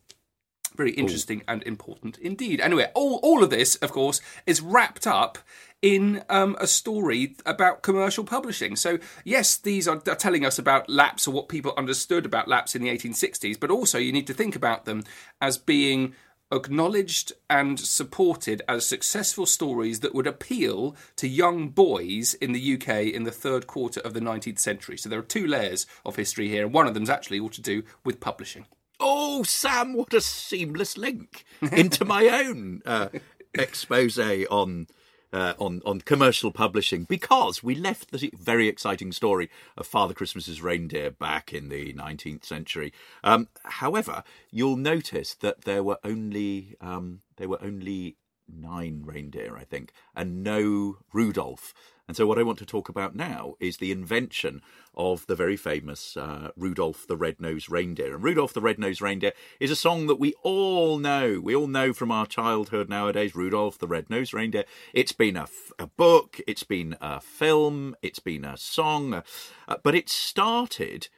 Very 0.76 0.90
interesting 0.90 1.38
Ooh. 1.38 1.44
and 1.52 1.62
important 1.62 2.18
indeed. 2.18 2.60
Anyway, 2.60 2.90
all, 2.96 3.20
all 3.22 3.44
of 3.44 3.50
this, 3.50 3.76
of 3.76 3.92
course, 3.92 4.20
is 4.44 4.60
wrapped 4.60 5.06
up 5.06 5.38
in 5.80 6.24
um, 6.28 6.56
a 6.58 6.66
story 6.66 7.36
about 7.46 7.82
commercial 7.82 8.24
publishing. 8.24 8.74
So, 8.74 8.98
yes, 9.24 9.56
these 9.56 9.86
are, 9.86 10.02
are 10.08 10.16
telling 10.16 10.44
us 10.44 10.58
about 10.58 10.90
lapps 10.90 11.28
or 11.28 11.30
what 11.30 11.48
people 11.48 11.74
understood 11.76 12.26
about 12.26 12.48
lapps 12.48 12.74
in 12.74 12.82
the 12.82 12.88
1860s, 12.88 13.58
but 13.60 13.70
also 13.70 13.98
you 13.98 14.12
need 14.12 14.26
to 14.26 14.34
think 14.34 14.56
about 14.56 14.84
them 14.84 15.04
as 15.40 15.58
being 15.58 16.16
acknowledged 16.50 17.32
and 17.50 17.78
supported 17.78 18.62
as 18.68 18.86
successful 18.86 19.46
stories 19.46 20.00
that 20.00 20.14
would 20.14 20.26
appeal 20.26 20.96
to 21.16 21.28
young 21.28 21.68
boys 21.68 22.34
in 22.34 22.52
the 22.52 22.74
UK 22.74 23.12
in 23.12 23.24
the 23.24 23.30
third 23.30 23.66
quarter 23.66 24.00
of 24.00 24.14
the 24.14 24.20
19th 24.20 24.58
century. 24.58 24.96
So 24.96 25.08
there 25.08 25.18
are 25.18 25.22
two 25.22 25.46
layers 25.46 25.86
of 26.04 26.16
history 26.16 26.48
here, 26.48 26.64
and 26.64 26.72
one 26.72 26.86
of 26.86 26.94
them's 26.94 27.10
actually 27.10 27.40
all 27.40 27.50
to 27.50 27.60
do 27.62 27.82
with 28.04 28.20
publishing. 28.20 28.66
Oh, 29.00 29.42
Sam, 29.44 29.94
what 29.94 30.12
a 30.14 30.20
seamless 30.20 30.98
link 30.98 31.44
into 31.72 32.04
my 32.04 32.28
own 32.28 32.82
uh, 32.84 33.08
expose 33.54 34.18
on 34.18 34.88
uh, 35.32 35.54
on 35.58 35.82
on 35.84 36.00
commercial 36.00 36.50
publishing 36.50 37.04
because 37.04 37.62
we 37.62 37.74
left 37.74 38.10
the 38.10 38.32
very 38.38 38.68
exciting 38.68 39.12
story 39.12 39.50
of 39.76 39.86
Father 39.86 40.14
Christmas's 40.14 40.62
reindeer 40.62 41.10
back 41.10 41.52
in 41.52 41.68
the 41.68 41.92
19th 41.94 42.44
century. 42.44 42.92
Um, 43.22 43.48
however, 43.64 44.22
you'll 44.50 44.76
notice 44.76 45.34
that 45.34 45.62
there 45.62 45.82
were 45.82 45.98
only 46.04 46.76
um, 46.80 47.20
there 47.36 47.48
were 47.48 47.62
only 47.62 48.16
nine 48.48 49.02
reindeer, 49.04 49.56
I 49.56 49.64
think, 49.64 49.92
and 50.14 50.42
no 50.42 50.98
Rudolph. 51.12 51.74
And 52.08 52.16
so, 52.16 52.26
what 52.26 52.38
I 52.38 52.42
want 52.42 52.58
to 52.60 52.66
talk 52.66 52.88
about 52.88 53.14
now 53.14 53.54
is 53.60 53.76
the 53.76 53.92
invention 53.92 54.62
of 54.94 55.26
the 55.26 55.36
very 55.36 55.58
famous 55.58 56.16
uh, 56.16 56.50
Rudolph 56.56 57.06
the 57.06 57.18
Red-Nosed 57.18 57.70
Reindeer. 57.70 58.14
And 58.14 58.24
Rudolph 58.24 58.54
the 58.54 58.62
Red-Nosed 58.62 59.02
Reindeer 59.02 59.32
is 59.60 59.70
a 59.70 59.76
song 59.76 60.06
that 60.06 60.18
we 60.18 60.32
all 60.42 60.98
know. 60.98 61.38
We 61.38 61.54
all 61.54 61.66
know 61.66 61.92
from 61.92 62.10
our 62.10 62.24
childhood 62.24 62.88
nowadays. 62.88 63.36
Rudolph 63.36 63.78
the 63.78 63.86
Red-Nosed 63.86 64.32
Reindeer. 64.32 64.64
It's 64.94 65.12
been 65.12 65.36
a, 65.36 65.42
f- 65.42 65.70
a 65.78 65.86
book. 65.86 66.40
It's 66.48 66.62
been 66.62 66.96
a 67.02 67.20
film. 67.20 67.94
It's 68.00 68.20
been 68.20 68.44
a 68.44 68.56
song. 68.56 69.22
Uh, 69.68 69.76
but 69.84 69.94
it 69.94 70.08
started 70.08 71.08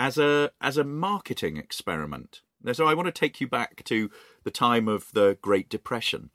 as 0.00 0.18
a 0.18 0.50
as 0.60 0.76
a 0.76 0.84
marketing 0.84 1.56
experiment. 1.56 2.40
So 2.72 2.86
I 2.86 2.94
want 2.94 3.06
to 3.06 3.12
take 3.12 3.40
you 3.40 3.46
back 3.46 3.84
to 3.84 4.10
the 4.42 4.50
time 4.50 4.88
of 4.88 5.12
the 5.12 5.38
Great 5.40 5.68
Depression 5.68 6.30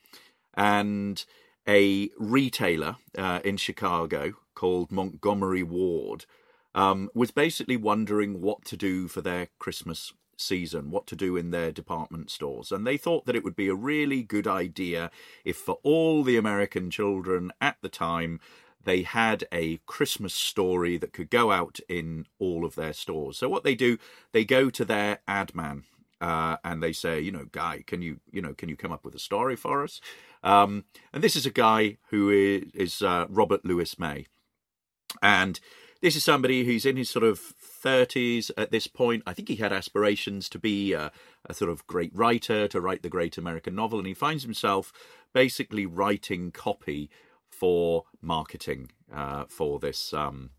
and 0.54 1.24
a 1.68 2.10
retailer 2.18 2.96
uh, 3.18 3.40
in 3.44 3.58
Chicago 3.58 4.34
called 4.56 4.92
Montgomery 4.92 5.64
Ward 5.64 6.26
um, 6.74 7.10
was 7.14 7.32
basically 7.32 7.78
wondering 7.78 8.42
what 8.42 8.64
to 8.66 8.78
do 8.78 9.08
for 9.08 9.22
their 9.22 9.50
Christmas 9.60 10.14
season, 10.38 10.92
what 10.92 11.08
to 11.08 11.16
do 11.16 11.36
in 11.36 11.52
their 11.52 11.72
department 11.72 12.30
stores. 12.30 12.72
And 12.72 12.86
they 12.86 12.98
thought 12.98 13.26
that 13.26 13.36
it 13.36 13.44
would 13.44 13.56
be 13.56 13.68
a 13.68 13.76
really 13.76 14.24
good 14.24 14.48
idea 14.48 15.10
if, 15.44 15.58
for 15.58 15.80
all 15.84 16.24
the 16.24 16.38
American 16.38 16.90
children 16.92 17.52
at 17.60 17.78
the 17.82 17.90
time, 17.90 18.40
they 18.84 19.02
had 19.02 19.46
a 19.52 19.78
Christmas 19.86 20.34
story 20.34 20.98
that 20.98 21.14
could 21.14 21.30
go 21.30 21.52
out 21.52 21.80
in 21.90 22.26
all 22.40 22.64
of 22.64 22.76
their 22.76 22.94
stores. 22.94 23.38
So 23.38 23.50
what 23.50 23.64
they 23.64 23.76
do, 23.76 23.98
they 24.32 24.46
go 24.46 24.70
to 24.70 24.86
their 24.86 25.20
ad 25.28 25.54
man 25.56 25.84
uh, 26.22 26.58
and 26.64 26.82
they 26.82 26.94
say, 26.94 27.20
you 27.20 27.32
know, 27.32 27.46
guy, 27.52 27.84
can 27.86 28.02
you, 28.02 28.20
you 28.32 28.42
know, 28.42 28.54
can 28.54 28.70
you 28.70 28.76
come 28.76 28.92
up 28.92 29.06
with 29.06 29.16
a 29.16 29.20
story 29.20 29.56
for 29.56 29.84
us? 29.84 30.02
Um, 30.44 30.86
and 31.14 31.24
this 31.24 31.36
is 31.36 31.46
a 31.46 31.52
guy 31.52 31.98
who 32.10 32.30
is, 32.30 32.64
is 32.74 33.02
uh, 33.02 33.26
Robert 33.30 33.66
Lewis 33.66 34.00
May, 34.00 34.26
and 35.22 35.60
this 36.02 36.16
is 36.16 36.24
somebody 36.24 36.64
who's 36.64 36.86
in 36.86 36.98
his 36.98 37.10
sort 37.10 37.26
of 37.26 37.40
30s 37.84 38.52
at 38.58 38.72
this 38.72 38.88
point. 38.88 39.24
I 39.26 39.34
think 39.34 39.50
he 39.50 39.56
had 39.56 39.74
aspirations 39.74 40.50
to 40.50 40.60
be 40.60 40.94
a, 40.94 41.12
a, 41.46 41.54
sort 41.54 41.72
of 41.72 41.88
great 41.88 42.16
writer, 42.16 42.68
to 42.68 42.82
write 42.82 43.02
the 43.02 43.10
great 43.10 43.38
American 43.38 43.76
novel, 43.76 44.00
and 44.00 44.08
he 44.08 44.14
finds 44.14 44.44
himself 44.44 44.94
basically 45.34 45.86
writing 45.86 46.52
copy 46.52 47.10
for 47.50 48.04
marketing 48.22 48.92
uh, 49.14 49.46
for 49.48 49.80
this 49.80 50.14
um, 50.14 50.52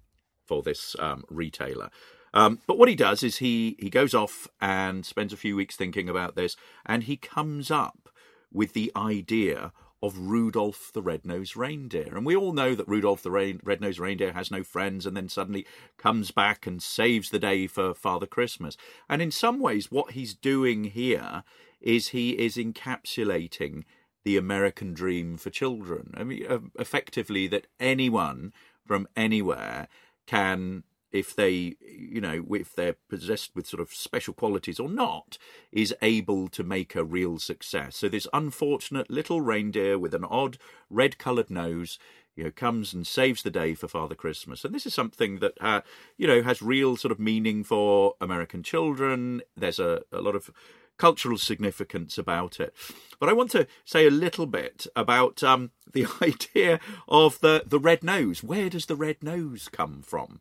for 0.44 0.62
this 0.62 0.96
um, 0.98 1.24
retailer. 1.28 1.90
Um, 2.34 2.60
but 2.66 2.78
what 2.78 2.88
he 2.88 2.94
does 2.94 3.22
is 3.22 3.38
he 3.38 3.76
he 3.78 3.90
goes 3.90 4.14
off 4.14 4.48
and 4.60 5.04
spends 5.04 5.32
a 5.32 5.36
few 5.36 5.56
weeks 5.56 5.76
thinking 5.76 6.08
about 6.08 6.36
this, 6.36 6.56
and 6.84 7.04
he 7.04 7.16
comes 7.16 7.70
up 7.70 8.08
with 8.52 8.72
the 8.72 8.92
idea 8.96 9.72
of 10.02 10.16
Rudolph 10.16 10.90
the 10.92 11.02
Red-Nosed 11.02 11.56
Reindeer. 11.56 12.16
And 12.16 12.24
we 12.24 12.36
all 12.36 12.52
know 12.52 12.74
that 12.74 12.86
Rudolph 12.86 13.22
the 13.22 13.30
Red-Nosed 13.32 13.98
Reindeer 13.98 14.32
has 14.32 14.50
no 14.50 14.62
friends 14.62 15.06
and 15.06 15.16
then 15.16 15.28
suddenly 15.28 15.66
comes 15.96 16.30
back 16.30 16.66
and 16.66 16.82
saves 16.82 17.30
the 17.30 17.38
day 17.40 17.66
for 17.66 17.94
Father 17.94 18.26
Christmas. 18.26 18.76
And 19.08 19.20
in 19.20 19.32
some 19.32 19.58
ways, 19.58 19.90
what 19.90 20.12
he's 20.12 20.34
doing 20.34 20.84
here 20.84 21.42
is 21.80 22.08
he 22.08 22.30
is 22.30 22.56
encapsulating 22.56 23.84
the 24.24 24.36
American 24.36 24.94
dream 24.94 25.36
for 25.36 25.50
children. 25.50 26.14
I 26.16 26.22
mean, 26.22 26.70
effectively, 26.78 27.48
that 27.48 27.66
anyone 27.80 28.52
from 28.86 29.08
anywhere 29.16 29.88
can 30.26 30.84
if 31.12 31.34
they 31.34 31.76
you 31.80 32.20
know 32.20 32.44
if 32.50 32.74
they're 32.74 32.96
possessed 33.08 33.54
with 33.54 33.66
sort 33.66 33.80
of 33.80 33.90
special 33.90 34.34
qualities 34.34 34.78
or 34.78 34.88
not 34.88 35.38
is 35.72 35.94
able 36.02 36.48
to 36.48 36.62
make 36.62 36.94
a 36.94 37.04
real 37.04 37.38
success 37.38 37.96
so 37.96 38.08
this 38.08 38.26
unfortunate 38.32 39.10
little 39.10 39.40
reindeer 39.40 39.98
with 39.98 40.14
an 40.14 40.24
odd 40.24 40.58
red 40.90 41.18
colored 41.18 41.50
nose 41.50 41.98
you 42.36 42.44
know 42.44 42.50
comes 42.50 42.92
and 42.92 43.06
saves 43.06 43.42
the 43.42 43.50
day 43.50 43.74
for 43.74 43.88
father 43.88 44.14
christmas 44.14 44.64
and 44.64 44.74
this 44.74 44.86
is 44.86 44.94
something 44.94 45.38
that 45.38 45.54
uh, 45.60 45.80
you 46.16 46.26
know 46.26 46.42
has 46.42 46.60
real 46.60 46.96
sort 46.96 47.12
of 47.12 47.18
meaning 47.18 47.64
for 47.64 48.14
american 48.20 48.62
children 48.62 49.40
there's 49.56 49.78
a, 49.78 50.02
a 50.12 50.20
lot 50.20 50.34
of 50.34 50.50
cultural 50.98 51.38
significance 51.38 52.18
about 52.18 52.60
it. 52.60 52.74
But 53.18 53.28
I 53.28 53.32
want 53.32 53.52
to 53.52 53.66
say 53.84 54.06
a 54.06 54.10
little 54.10 54.46
bit 54.46 54.86
about 54.94 55.42
um, 55.42 55.70
the 55.92 56.06
idea 56.20 56.80
of 57.08 57.40
the, 57.40 57.62
the 57.64 57.78
red 57.78 58.02
nose. 58.04 58.42
Where 58.42 58.68
does 58.68 58.86
the 58.86 58.96
red 58.96 59.22
nose 59.22 59.68
come 59.72 60.02
from? 60.02 60.40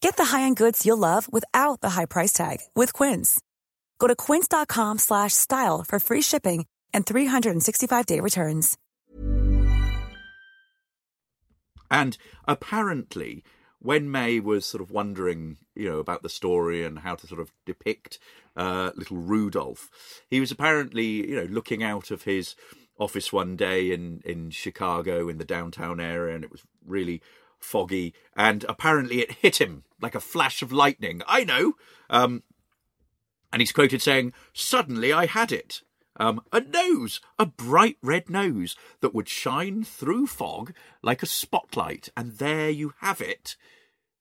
Get 0.00 0.16
the 0.16 0.24
high-end 0.24 0.56
goods 0.56 0.84
you'll 0.84 0.98
love 0.98 1.32
without 1.32 1.80
the 1.80 1.90
high 1.90 2.06
price 2.06 2.32
tag 2.32 2.58
with 2.74 2.92
Quince. 2.92 3.40
Go 3.98 4.06
to 4.06 4.16
quince.com/style 4.16 5.84
for 5.88 6.00
free 6.00 6.22
shipping 6.22 6.66
and 6.92 7.06
365-day 7.06 8.20
returns. 8.20 8.76
And 11.90 12.16
apparently, 12.46 13.42
when 13.80 14.10
May 14.10 14.40
was 14.40 14.64
sort 14.64 14.82
of 14.82 14.90
wondering, 14.90 15.56
you 15.74 15.88
know, 15.88 15.98
about 15.98 16.22
the 16.22 16.28
story 16.28 16.84
and 16.84 17.00
how 17.00 17.14
to 17.16 17.26
sort 17.26 17.40
of 17.40 17.50
depict 17.66 18.18
uh, 18.56 18.92
little 18.94 19.16
Rudolph, 19.16 19.90
he 20.28 20.38
was 20.38 20.50
apparently, 20.50 21.28
you 21.28 21.36
know, 21.36 21.48
looking 21.50 21.82
out 21.82 22.10
of 22.10 22.22
his 22.22 22.54
office 22.98 23.32
one 23.32 23.56
day 23.56 23.92
in 23.92 24.20
in 24.24 24.50
Chicago 24.50 25.28
in 25.28 25.38
the 25.38 25.44
downtown 25.44 25.98
area, 25.98 26.34
and 26.34 26.44
it 26.44 26.52
was 26.52 26.62
really 26.86 27.22
foggy. 27.60 28.14
And 28.36 28.64
apparently, 28.68 29.20
it 29.20 29.32
hit 29.32 29.60
him 29.60 29.84
like 30.00 30.14
a 30.14 30.20
flash 30.20 30.62
of 30.62 30.72
lightning. 30.72 31.22
I 31.26 31.44
know. 31.44 31.74
Um, 32.08 32.42
and 33.52 33.60
he's 33.60 33.72
quoted 33.72 34.02
saying, 34.02 34.32
"Suddenly, 34.52 35.12
I 35.12 35.26
had 35.26 35.52
it." 35.52 35.82
Um, 36.16 36.42
a 36.52 36.60
nose, 36.60 37.20
a 37.38 37.46
bright 37.46 37.96
red 38.02 38.28
nose 38.28 38.76
that 39.00 39.14
would 39.14 39.28
shine 39.28 39.84
through 39.84 40.26
fog 40.26 40.74
like 41.02 41.22
a 41.22 41.26
spotlight, 41.26 42.10
and 42.16 42.32
there 42.32 42.68
you 42.68 42.92
have 43.00 43.20
it. 43.20 43.56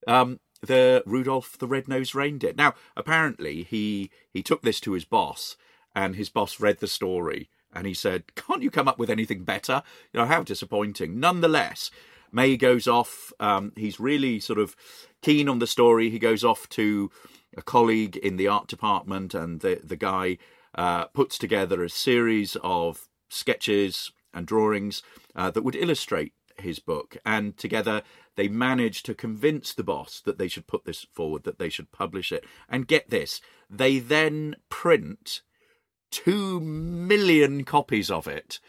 Um, 0.08 0.39
the 0.62 1.04
Rudolph 1.06 1.58
the 1.58 1.67
Red-Nosed 1.67 2.15
Reindeer. 2.15 2.54
Now, 2.56 2.73
apparently, 2.95 3.63
he 3.63 4.12
he 4.32 4.43
took 4.43 4.62
this 4.62 4.80
to 4.82 4.93
his 4.93 5.06
boss, 5.06 5.58
and 5.95 6.15
his 6.15 6.30
boss 6.30 6.60
read 6.60 6.80
the 6.80 6.88
story 6.88 7.49
and 7.73 7.86
he 7.86 7.93
said, 7.93 8.36
Can't 8.36 8.63
you 8.63 8.71
come 8.71 8.88
up 8.88 8.97
with 8.97 9.10
anything 9.10 9.43
better? 9.43 9.84
You 10.12 10.19
know, 10.19 10.25
how 10.25 10.43
disappointing. 10.43 11.19
Nonetheless, 11.19 11.91
May 12.31 12.57
goes 12.57 12.87
off. 12.87 13.31
Um, 13.39 13.73
he's 13.75 13.99
really 13.99 14.39
sort 14.39 14.59
of 14.59 14.75
keen 15.21 15.49
on 15.49 15.59
the 15.59 15.67
story. 15.67 16.09
He 16.09 16.19
goes 16.19 16.43
off 16.43 16.67
to 16.69 17.11
a 17.57 17.61
colleague 17.61 18.17
in 18.17 18.37
the 18.37 18.47
art 18.47 18.67
department, 18.67 19.33
and 19.33 19.61
the, 19.61 19.81
the 19.83 19.95
guy 19.95 20.37
uh, 20.75 21.05
puts 21.05 21.37
together 21.37 21.83
a 21.83 21.89
series 21.89 22.55
of 22.63 23.07
sketches 23.29 24.11
and 24.33 24.45
drawings 24.45 25.01
uh, 25.35 25.51
that 25.51 25.63
would 25.63 25.75
illustrate 25.75 26.33
his 26.57 26.79
book. 26.79 27.17
And 27.25 27.57
together 27.57 28.03
they 28.35 28.47
manage 28.47 29.03
to 29.03 29.13
convince 29.13 29.73
the 29.73 29.83
boss 29.83 30.21
that 30.21 30.37
they 30.37 30.47
should 30.47 30.67
put 30.67 30.85
this 30.85 31.05
forward, 31.11 31.43
that 31.43 31.59
they 31.59 31.69
should 31.69 31.91
publish 31.91 32.31
it. 32.31 32.45
And 32.67 32.87
get 32.87 33.09
this, 33.09 33.41
they 33.69 33.99
then 33.99 34.55
print 34.69 35.41
two 36.11 36.59
million 36.59 37.63
copies 37.63 38.09
of 38.09 38.27
it 38.27 38.59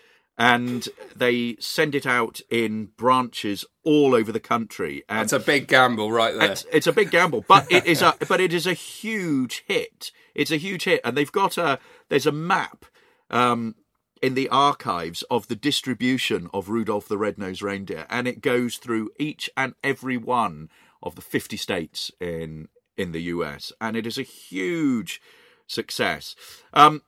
and 0.40 0.88
they 1.14 1.54
send 1.60 1.94
it 1.94 2.06
out 2.06 2.40
in 2.50 2.86
branches 2.96 3.66
all 3.84 4.14
over 4.14 4.32
the 4.32 4.40
country. 4.40 5.04
And 5.06 5.20
That's 5.20 5.34
a 5.34 5.38
big 5.38 5.68
gamble, 5.68 6.10
right 6.10 6.34
there. 6.34 6.52
It's, 6.52 6.64
it's, 6.72 6.86
a 6.86 6.94
big 6.94 7.10
gamble, 7.10 7.44
but 7.46 7.70
it 7.70 7.84
is 7.84 8.00
a 8.00 8.14
but 8.28 8.40
it 8.40 8.54
is 8.54 8.66
a 8.66 8.72
huge 8.72 9.64
hit. 9.68 10.10
It's 10.34 10.50
a 10.50 10.56
huge 10.56 10.84
hit, 10.84 11.02
and 11.04 11.14
they've 11.14 11.30
got 11.30 11.58
a 11.58 11.78
there's 12.08 12.24
a 12.24 12.32
map 12.32 12.86
um, 13.28 13.74
in 14.22 14.32
the 14.32 14.48
archives 14.48 15.22
of 15.30 15.48
the 15.48 15.56
distribution 15.56 16.48
of 16.54 16.70
Rudolph 16.70 17.06
the 17.06 17.18
Red-Nosed 17.18 17.60
Reindeer, 17.60 18.06
and 18.08 18.26
it 18.26 18.40
goes 18.40 18.76
through 18.76 19.10
each 19.18 19.50
and 19.58 19.74
every 19.84 20.16
one 20.16 20.70
of 21.02 21.16
the 21.16 21.22
50 21.22 21.58
states 21.58 22.10
in 22.18 22.68
in 22.96 23.12
the 23.12 23.22
US, 23.24 23.72
and 23.78 23.94
it 23.94 24.06
is 24.06 24.16
a 24.16 24.22
huge 24.22 25.20
success. 25.66 26.34
Um, 26.72 27.02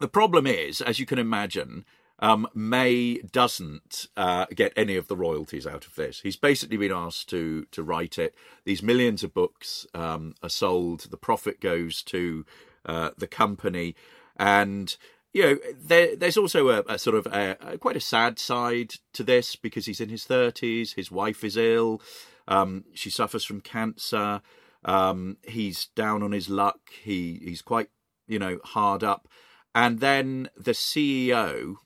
the 0.00 0.08
problem 0.08 0.46
is, 0.46 0.80
as 0.80 0.98
you 0.98 1.04
can 1.04 1.18
imagine, 1.18 1.84
um, 2.18 2.48
May 2.54 3.18
doesn't 3.18 4.06
uh, 4.16 4.46
get 4.54 4.72
any 4.76 4.96
of 4.96 5.08
the 5.08 5.16
royalties 5.16 5.66
out 5.66 5.86
of 5.86 5.94
this. 5.96 6.20
He's 6.20 6.36
basically 6.36 6.76
been 6.76 6.92
asked 6.92 7.28
to 7.30 7.66
to 7.72 7.82
write 7.82 8.18
it. 8.18 8.34
These 8.64 8.82
millions 8.82 9.22
of 9.22 9.34
books 9.34 9.86
um, 9.94 10.34
are 10.42 10.48
sold. 10.48 11.08
The 11.10 11.16
profit 11.16 11.60
goes 11.60 12.02
to 12.04 12.46
uh, 12.86 13.10
the 13.18 13.26
company, 13.26 13.94
and 14.36 14.96
you 15.36 15.42
know, 15.42 15.58
there, 15.78 16.16
there's 16.16 16.38
also 16.38 16.70
a, 16.70 16.82
a 16.88 16.98
sort 16.98 17.14
of 17.14 17.26
a, 17.26 17.58
a, 17.60 17.76
quite 17.76 17.96
a 17.96 18.00
sad 18.00 18.38
side 18.38 18.94
to 19.12 19.22
this 19.22 19.54
because 19.54 19.84
he's 19.84 20.00
in 20.00 20.08
his 20.08 20.24
30s, 20.24 20.94
his 20.94 21.10
wife 21.10 21.44
is 21.44 21.58
ill, 21.58 22.00
um, 22.48 22.84
she 22.94 23.10
suffers 23.10 23.44
from 23.44 23.60
cancer, 23.60 24.40
um, 24.86 25.36
he's 25.46 25.88
down 25.88 26.22
on 26.22 26.32
his 26.32 26.48
luck, 26.48 26.78
he 27.02 27.38
he's 27.44 27.60
quite 27.60 27.90
you 28.26 28.38
know 28.38 28.60
hard 28.64 29.04
up, 29.04 29.28
and 29.74 30.00
then 30.00 30.48
the 30.56 30.72
CEO 30.72 31.76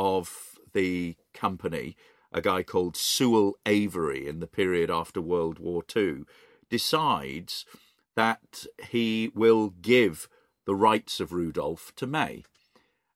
of 0.00 0.58
the 0.72 1.14
company, 1.34 1.94
a 2.32 2.40
guy 2.40 2.62
called 2.62 2.96
Sewell 2.96 3.56
Avery, 3.66 4.26
in 4.26 4.40
the 4.40 4.46
period 4.46 4.90
after 4.90 5.20
World 5.20 5.58
War 5.58 5.82
II, 5.94 6.22
decides 6.70 7.66
that 8.16 8.64
he 8.88 9.30
will 9.34 9.68
give 9.68 10.26
the 10.64 10.74
rights 10.74 11.20
of 11.20 11.32
Rudolph 11.32 11.92
to 11.96 12.06
May. 12.06 12.44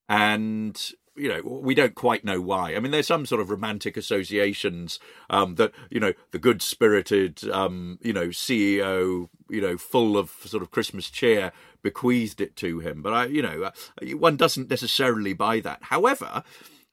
And 0.09 0.79
you 1.17 1.29
know 1.29 1.41
we 1.45 1.75
don't 1.75 1.95
quite 1.95 2.25
know 2.25 2.41
why. 2.41 2.75
I 2.75 2.81
mean 2.81 2.91
there's 2.91 3.07
some 3.07 3.25
sort 3.25 3.41
of 3.41 3.49
romantic 3.49 3.97
associations 3.97 4.99
um, 5.31 5.55
that 5.55 5.73
you 5.89 6.01
know 6.01 6.13
the 6.33 6.39
good 6.39 6.61
spirited 6.61 7.49
um, 7.51 7.99
you 8.03 8.13
know 8.13 8.29
ceo 8.29 9.29
you 9.49 9.61
know 9.61 9.79
full 9.79 10.17
of 10.19 10.31
sort 10.45 10.63
of 10.63 10.73
christmas 10.73 11.09
cheer 11.11 11.53
bequeathed 11.83 12.41
it 12.41 12.57
to 12.57 12.81
him. 12.81 13.01
But 13.01 13.13
i 13.13 13.27
you 13.27 13.43
know 13.43 13.63
uh, 13.63 13.71
one 14.17 14.37
doesn't 14.37 14.69
necessarily 14.71 15.35
buy 15.35 15.61
that. 15.61 15.79
However 15.83 16.43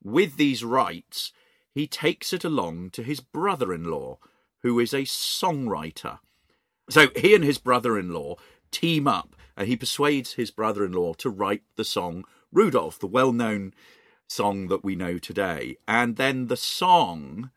with 0.03 0.37
these 0.37 0.63
rights 0.63 1.31
he 1.73 1.87
takes 1.87 2.33
it 2.33 2.43
along 2.43 2.89
to 2.89 3.03
his 3.03 3.19
brother-in-law 3.19 4.17
who 4.61 4.79
is 4.79 4.93
a 4.93 5.01
songwriter 5.01 6.19
so 6.89 7.07
he 7.15 7.33
and 7.33 7.43
his 7.43 7.57
brother-in-law 7.57 8.35
team 8.71 9.07
up 9.07 9.35
and 9.55 9.67
he 9.67 9.75
persuades 9.75 10.33
his 10.33 10.51
brother-in-law 10.51 11.13
to 11.13 11.29
write 11.29 11.63
the 11.75 11.85
song 11.85 12.25
Rudolph, 12.51 12.99
the 12.99 13.07
well 13.07 13.31
known 13.31 13.73
song 14.27 14.67
that 14.67 14.83
we 14.83 14.95
know 14.95 15.17
today. 15.17 15.77
And 15.87 16.15
then 16.15 16.47
the 16.47 16.57
song 16.57 17.51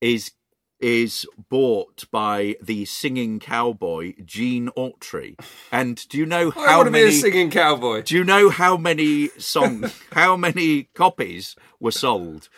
is 0.00 0.32
is 0.80 1.26
bought 1.48 2.04
by 2.10 2.56
the 2.62 2.84
singing 2.84 3.40
cowboy 3.40 4.14
Gene 4.24 4.70
Autry. 4.76 5.38
And 5.72 6.06
do 6.08 6.18
you 6.18 6.26
know 6.26 6.50
how 6.52 6.60
I 6.62 6.76
want 6.76 6.86
to 6.86 6.90
many 6.92 7.10
be 7.10 7.10
a 7.10 7.20
singing 7.20 7.50
cowboy. 7.50 8.02
Do 8.02 8.14
you 8.14 8.24
know 8.24 8.50
how 8.50 8.76
many 8.76 9.28
song 9.38 9.90
how 10.12 10.36
many 10.36 10.84
copies 10.94 11.56
were 11.80 11.92
sold? 11.92 12.48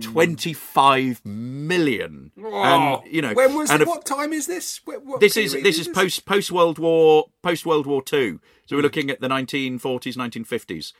25 0.00 1.24
million. 1.24 2.32
Oh, 2.42 2.62
and 2.62 3.12
you 3.12 3.22
know 3.22 3.32
when 3.32 3.54
was 3.54 3.70
and 3.70 3.86
what 3.86 4.04
time 4.04 4.32
is 4.32 4.46
this? 4.46 4.78
Wh- 4.78 5.04
what 5.06 5.20
this 5.20 5.36
is 5.36 5.52
this 5.52 5.78
is 5.78 5.88
post 5.88 6.26
post 6.26 6.50
World 6.50 6.78
War 6.78 7.26
post 7.42 7.64
World 7.64 7.86
War 7.86 8.02
Two. 8.02 8.40
So 8.66 8.76
we're 8.76 8.82
looking 8.82 9.08
at 9.08 9.20
the 9.20 9.28
1940s, 9.28 10.14
1950s, 10.14 10.92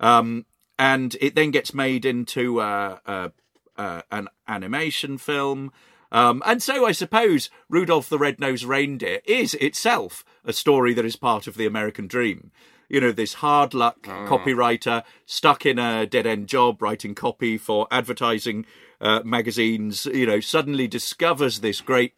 um, 0.00 0.46
and 0.76 1.16
it 1.20 1.36
then 1.36 1.52
gets 1.52 1.72
made 1.72 2.04
into 2.04 2.60
uh, 2.60 2.98
uh, 3.06 3.28
uh, 3.76 4.02
an 4.10 4.28
animation 4.48 5.18
film. 5.18 5.70
Um, 6.12 6.42
and 6.44 6.62
so 6.62 6.84
I 6.86 6.92
suppose 6.92 7.50
Rudolph 7.68 8.08
the 8.08 8.18
Red-Nosed 8.18 8.64
Reindeer 8.64 9.20
is 9.24 9.54
itself 9.54 10.24
a 10.44 10.52
story 10.52 10.92
that 10.94 11.06
is 11.06 11.16
part 11.16 11.46
of 11.46 11.56
the 11.56 11.66
American 11.66 12.06
dream. 12.06 12.52
You 12.88 13.00
know, 13.00 13.12
this 13.12 13.34
hard 13.34 13.72
luck 13.72 14.02
copywriter 14.02 15.02
stuck 15.24 15.64
in 15.64 15.78
a 15.78 16.04
dead 16.04 16.26
end 16.26 16.46
job 16.46 16.82
writing 16.82 17.14
copy 17.14 17.56
for 17.56 17.88
advertising 17.90 18.66
uh, 19.00 19.22
magazines, 19.24 20.04
you 20.04 20.26
know, 20.26 20.40
suddenly 20.40 20.86
discovers 20.86 21.60
this 21.60 21.80
great 21.80 22.12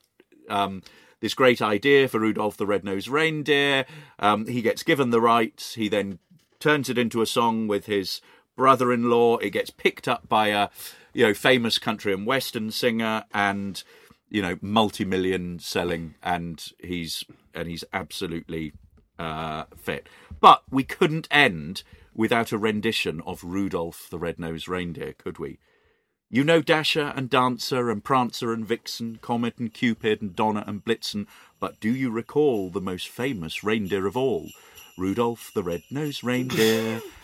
um, 0.49 0.83
this 1.21 1.33
great 1.33 1.63
idea 1.63 2.09
for 2.09 2.19
Rudolph 2.19 2.57
the 2.57 2.67
Red-Nosed 2.67 3.09
Reindeer. 3.09 3.87
Um, 4.19 4.47
he 4.47 4.61
gets 4.61 4.83
given 4.83 5.11
the 5.11 5.21
rights. 5.21 5.75
He 5.75 5.89
then 5.89 6.19
turns 6.59 6.91
it 6.91 6.99
into 6.99 7.23
a 7.23 7.27
song 7.27 7.67
with 7.69 7.87
his 7.87 8.21
brother-in-law. 8.57 9.39
It 9.39 9.51
gets 9.51 9.71
picked 9.71 10.09
up 10.09 10.29
by 10.29 10.49
a 10.49 10.69
you 11.15 11.27
know 11.27 11.35
famous 11.35 11.79
country 11.79 12.13
and 12.13 12.27
western 12.27 12.71
singer, 12.71 13.25
and 13.33 13.83
you 14.29 14.43
know 14.43 14.59
multi-million 14.61 15.59
selling, 15.59 16.15
and 16.23 16.73
he's 16.79 17.25
and 17.55 17.69
he's 17.69 17.85
absolutely 17.93 18.73
uh, 19.19 19.65
fit. 19.77 20.09
But 20.41 20.63
we 20.71 20.85
couldn't 20.85 21.29
end 21.31 21.83
without 22.15 22.53
a 22.53 22.59
rendition 22.59 23.21
of 23.27 23.43
Rudolph 23.43 24.09
the 24.11 24.19
Red-Nosed 24.19 24.69
Reindeer, 24.69 25.15
could 25.15 25.39
we? 25.39 25.59
You 26.31 26.43
know 26.43 26.63
Dasher 26.63 27.13
and 27.15 27.31
Dancer 27.31 27.91
and 27.91 28.03
Prancer 28.03 28.53
and 28.53 28.67
Vixen, 28.67 29.19
Comet 29.21 29.59
and 29.59 29.73
Cupid 29.73 30.21
and 30.21 30.35
Donner 30.35 30.65
and 30.67 30.85
Blitzen, 30.85 31.27
but 31.61 31.79
do 31.81 31.95
you 31.95 32.11
recall 32.11 32.71
the 32.71 32.81
most 32.81 33.09
famous 33.09 33.63
reindeer 33.63 34.07
of 34.07 34.17
all? 34.17 34.49
Rudolph 34.97 35.53
the 35.55 35.63
red-nosed 35.63 36.25
reindeer 36.25 37.03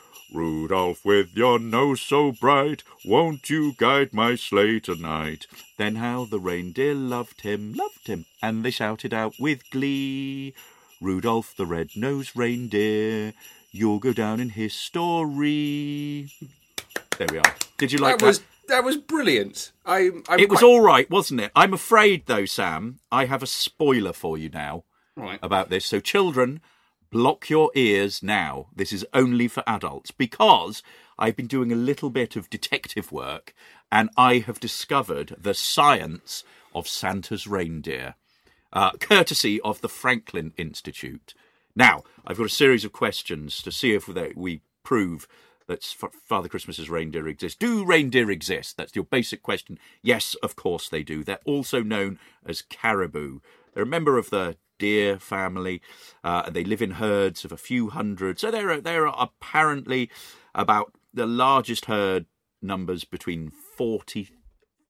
Rudolph, 0.31 1.03
with 1.03 1.35
your 1.35 1.59
nose 1.59 2.01
so 2.01 2.31
bright, 2.31 2.83
won't 3.03 3.49
you 3.49 3.73
guide 3.77 4.13
my 4.13 4.35
sleigh 4.35 4.79
tonight? 4.79 5.45
Then 5.77 5.95
how 5.97 6.25
the 6.25 6.39
reindeer 6.39 6.93
loved 6.93 7.41
him, 7.41 7.73
loved 7.73 8.07
him, 8.07 8.25
and 8.41 8.63
they 8.63 8.71
shouted 8.71 9.13
out 9.13 9.33
with 9.39 9.69
glee, 9.71 10.53
Rudolph 11.01 11.55
the 11.57 11.65
red-nosed 11.65 12.31
reindeer, 12.35 13.33
you'll 13.71 13.99
go 13.99 14.13
down 14.13 14.39
in 14.39 14.49
history. 14.49 16.29
There 17.17 17.27
we 17.31 17.37
are. 17.39 17.55
Did 17.77 17.91
you 17.91 17.97
like 17.99 18.19
that 18.19 18.25
was 18.25 18.41
that 18.67 18.83
was 18.85 18.95
brilliant. 18.97 19.71
I, 19.85 20.11
It 20.37 20.49
was 20.49 20.63
all 20.63 20.79
right, 20.79 21.09
wasn't 21.09 21.41
it? 21.41 21.51
I'm 21.55 21.73
afraid, 21.73 22.25
though, 22.27 22.45
Sam, 22.45 22.99
I 23.11 23.25
have 23.25 23.43
a 23.43 23.47
spoiler 23.47 24.13
for 24.13 24.37
you 24.37 24.47
now 24.49 24.85
Right. 25.17 25.39
about 25.43 25.69
this. 25.69 25.85
So, 25.85 25.99
children, 25.99 26.61
block 27.11 27.49
your 27.49 27.71
ears 27.75 28.23
now. 28.23 28.67
This 28.75 28.93
is 28.93 29.05
only 29.13 29.47
for 29.47 29.63
adults 29.67 30.11
because 30.11 30.81
I've 31.19 31.35
been 31.35 31.47
doing 31.47 31.71
a 31.71 31.75
little 31.75 32.09
bit 32.09 32.35
of 32.35 32.49
detective 32.49 33.11
work 33.11 33.53
and 33.91 34.09
I 34.17 34.39
have 34.39 34.59
discovered 34.59 35.35
the 35.37 35.53
science 35.53 36.43
of 36.73 36.87
Santa's 36.87 37.45
reindeer, 37.45 38.15
uh, 38.71 38.91
courtesy 38.93 39.59
of 39.61 39.81
the 39.81 39.89
Franklin 39.89 40.53
Institute. 40.57 41.33
Now, 41.75 42.03
I've 42.25 42.37
got 42.37 42.45
a 42.45 42.49
series 42.49 42.85
of 42.85 42.93
questions 42.93 43.61
to 43.63 43.71
see 43.71 43.93
if 43.93 44.07
we 44.35 44.61
prove 44.83 45.27
that 45.67 45.83
Father 45.83 46.49
Christmas's 46.49 46.89
reindeer 46.89 47.27
exist. 47.27 47.59
Do 47.59 47.85
reindeer 47.85 48.31
exist? 48.31 48.77
That's 48.77 48.95
your 48.95 49.05
basic 49.05 49.43
question. 49.43 49.77
Yes, 50.01 50.35
of 50.41 50.55
course 50.55 50.89
they 50.89 51.03
do. 51.03 51.23
They're 51.23 51.39
also 51.45 51.83
known 51.83 52.19
as 52.45 52.61
caribou. 52.61 53.39
They're 53.73 53.83
a 53.83 53.87
member 53.87 54.17
of 54.17 54.29
the 54.29 54.57
deer 54.81 55.19
family. 55.19 55.81
Uh, 56.23 56.43
and 56.47 56.55
they 56.55 56.63
live 56.63 56.81
in 56.81 56.91
herds 56.91 57.45
of 57.45 57.51
a 57.51 57.57
few 57.57 57.89
hundred. 57.89 58.39
So 58.39 58.49
there 58.49 58.71
are 58.71 58.81
there 58.81 59.07
are 59.07 59.15
apparently 59.17 60.09
about 60.55 60.93
the 61.13 61.27
largest 61.27 61.85
herd 61.85 62.25
numbers 62.61 63.03
between 63.03 63.49
40 63.49 64.29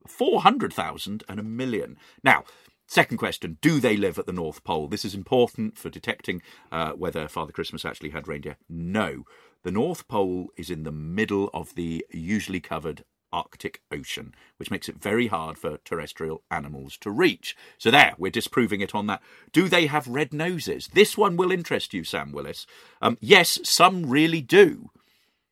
400,000 0.07 1.23
and 1.29 1.39
a 1.39 1.43
million. 1.43 1.97
Now, 2.23 2.43
second 2.87 3.17
question 3.17 3.57
Do 3.61 3.79
they 3.79 3.97
live 3.97 4.17
at 4.17 4.25
the 4.25 4.33
North 4.33 4.63
Pole? 4.63 4.87
This 4.87 5.05
is 5.05 5.13
important 5.13 5.77
for 5.77 5.89
detecting 5.89 6.41
uh, 6.71 6.93
whether 6.93 7.27
Father 7.27 7.51
Christmas 7.51 7.85
actually 7.85 8.11
had 8.11 8.27
reindeer. 8.27 8.57
No. 8.69 9.23
The 9.63 9.71
North 9.71 10.07
Pole 10.07 10.47
is 10.57 10.71
in 10.71 10.83
the 10.83 10.91
middle 10.91 11.49
of 11.53 11.75
the 11.75 12.05
usually 12.11 12.59
covered 12.59 13.03
Arctic 13.33 13.81
Ocean, 13.91 14.33
which 14.57 14.71
makes 14.71 14.89
it 14.89 15.01
very 15.01 15.27
hard 15.27 15.57
for 15.57 15.77
terrestrial 15.85 16.43
animals 16.49 16.97
to 16.97 17.11
reach. 17.11 17.55
So, 17.77 17.91
there, 17.91 18.13
we're 18.17 18.31
disproving 18.31 18.81
it 18.81 18.95
on 18.95 19.07
that. 19.07 19.21
Do 19.51 19.67
they 19.67 19.87
have 19.87 20.07
red 20.07 20.33
noses? 20.33 20.89
This 20.93 21.17
one 21.17 21.37
will 21.37 21.51
interest 21.51 21.93
you, 21.93 22.03
Sam 22.03 22.31
Willis. 22.31 22.65
Um, 23.01 23.17
yes, 23.21 23.59
some 23.63 24.09
really 24.09 24.41
do. 24.41 24.89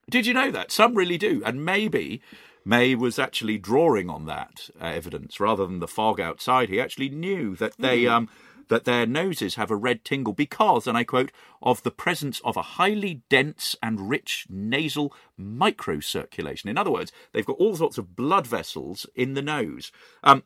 Did 0.10 0.26
you 0.26 0.34
know 0.34 0.52
that? 0.52 0.72
Some 0.72 0.96
really 0.96 1.18
do. 1.18 1.42
And 1.46 1.64
maybe 1.64 2.22
May 2.66 2.96
was 2.96 3.20
actually 3.20 3.58
drawing 3.58 4.10
on 4.10 4.26
that 4.26 4.70
uh, 4.82 4.86
evidence 4.86 5.40
rather 5.40 5.66
than 5.66 5.80
the 5.80 5.88
fog 5.88 6.20
outside. 6.20 6.70
He 6.70 6.82
actually 6.82 7.10
knew 7.10 7.56
that 7.56 7.78
they 7.78 8.08
um 8.08 8.30
that 8.70 8.86
their 8.86 9.06
noses 9.06 9.56
have 9.56 9.70
a 9.70 9.76
red 9.76 10.06
tingle 10.06 10.34
because, 10.34 10.88
and 10.88 10.98
I 10.98 11.04
quote, 11.04 11.32
of 11.62 11.84
the 11.84 11.92
presence 11.92 12.40
of 12.46 12.56
a 12.56 12.62
highly 12.62 13.22
dense 13.30 13.76
and 13.84 14.10
rich 14.10 14.48
nasal 14.50 15.14
microcirculation. 15.40 16.68
In 16.68 16.78
other 16.78 16.92
words, 16.92 17.12
they've 17.34 17.46
got 17.46 17.58
all 17.58 17.76
sorts 17.76 17.98
of 17.98 18.16
blood 18.16 18.48
vessels 18.48 19.06
in 19.16 19.34
the 19.34 19.42
nose. 19.42 19.92
Um, 20.24 20.44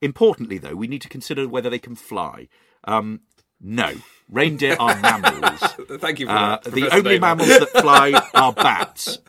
importantly, 0.00 0.58
though, 0.58 0.74
we 0.74 0.88
need 0.88 1.02
to 1.02 1.08
consider 1.08 1.48
whether 1.48 1.70
they 1.70 1.78
can 1.78 1.94
fly. 1.94 2.48
Um, 2.84 3.20
No. 3.60 3.92
Reindeer 4.30 4.76
are 4.78 4.94
mammals. 5.00 5.60
Thank 6.00 6.20
you 6.20 6.26
for 6.26 6.32
Uh, 6.32 6.48
that. 6.56 6.64
the 6.64 6.70
Professor 6.82 6.96
only 6.98 7.18
mammals 7.18 7.48
that 7.48 7.70
fly 7.70 8.12
are 8.34 8.52
bats. 8.52 9.18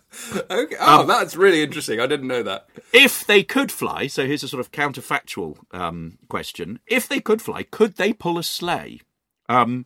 Okay. 0.49 0.75
Oh, 0.79 1.05
that's 1.05 1.35
really 1.37 1.61
interesting. 1.63 1.99
I 2.01 2.07
didn't 2.07 2.27
know 2.27 2.43
that. 2.43 2.67
If 2.91 3.25
they 3.25 3.41
could 3.41 3.71
fly, 3.71 4.07
so 4.07 4.25
here's 4.25 4.43
a 4.43 4.49
sort 4.49 4.59
of 4.59 4.71
counterfactual 4.71 5.57
um, 5.71 6.17
question. 6.27 6.79
If 6.87 7.07
they 7.07 7.21
could 7.21 7.41
fly, 7.41 7.63
could 7.63 7.95
they 7.95 8.11
pull 8.11 8.37
a 8.37 8.43
sleigh? 8.43 8.99
Um, 9.47 9.85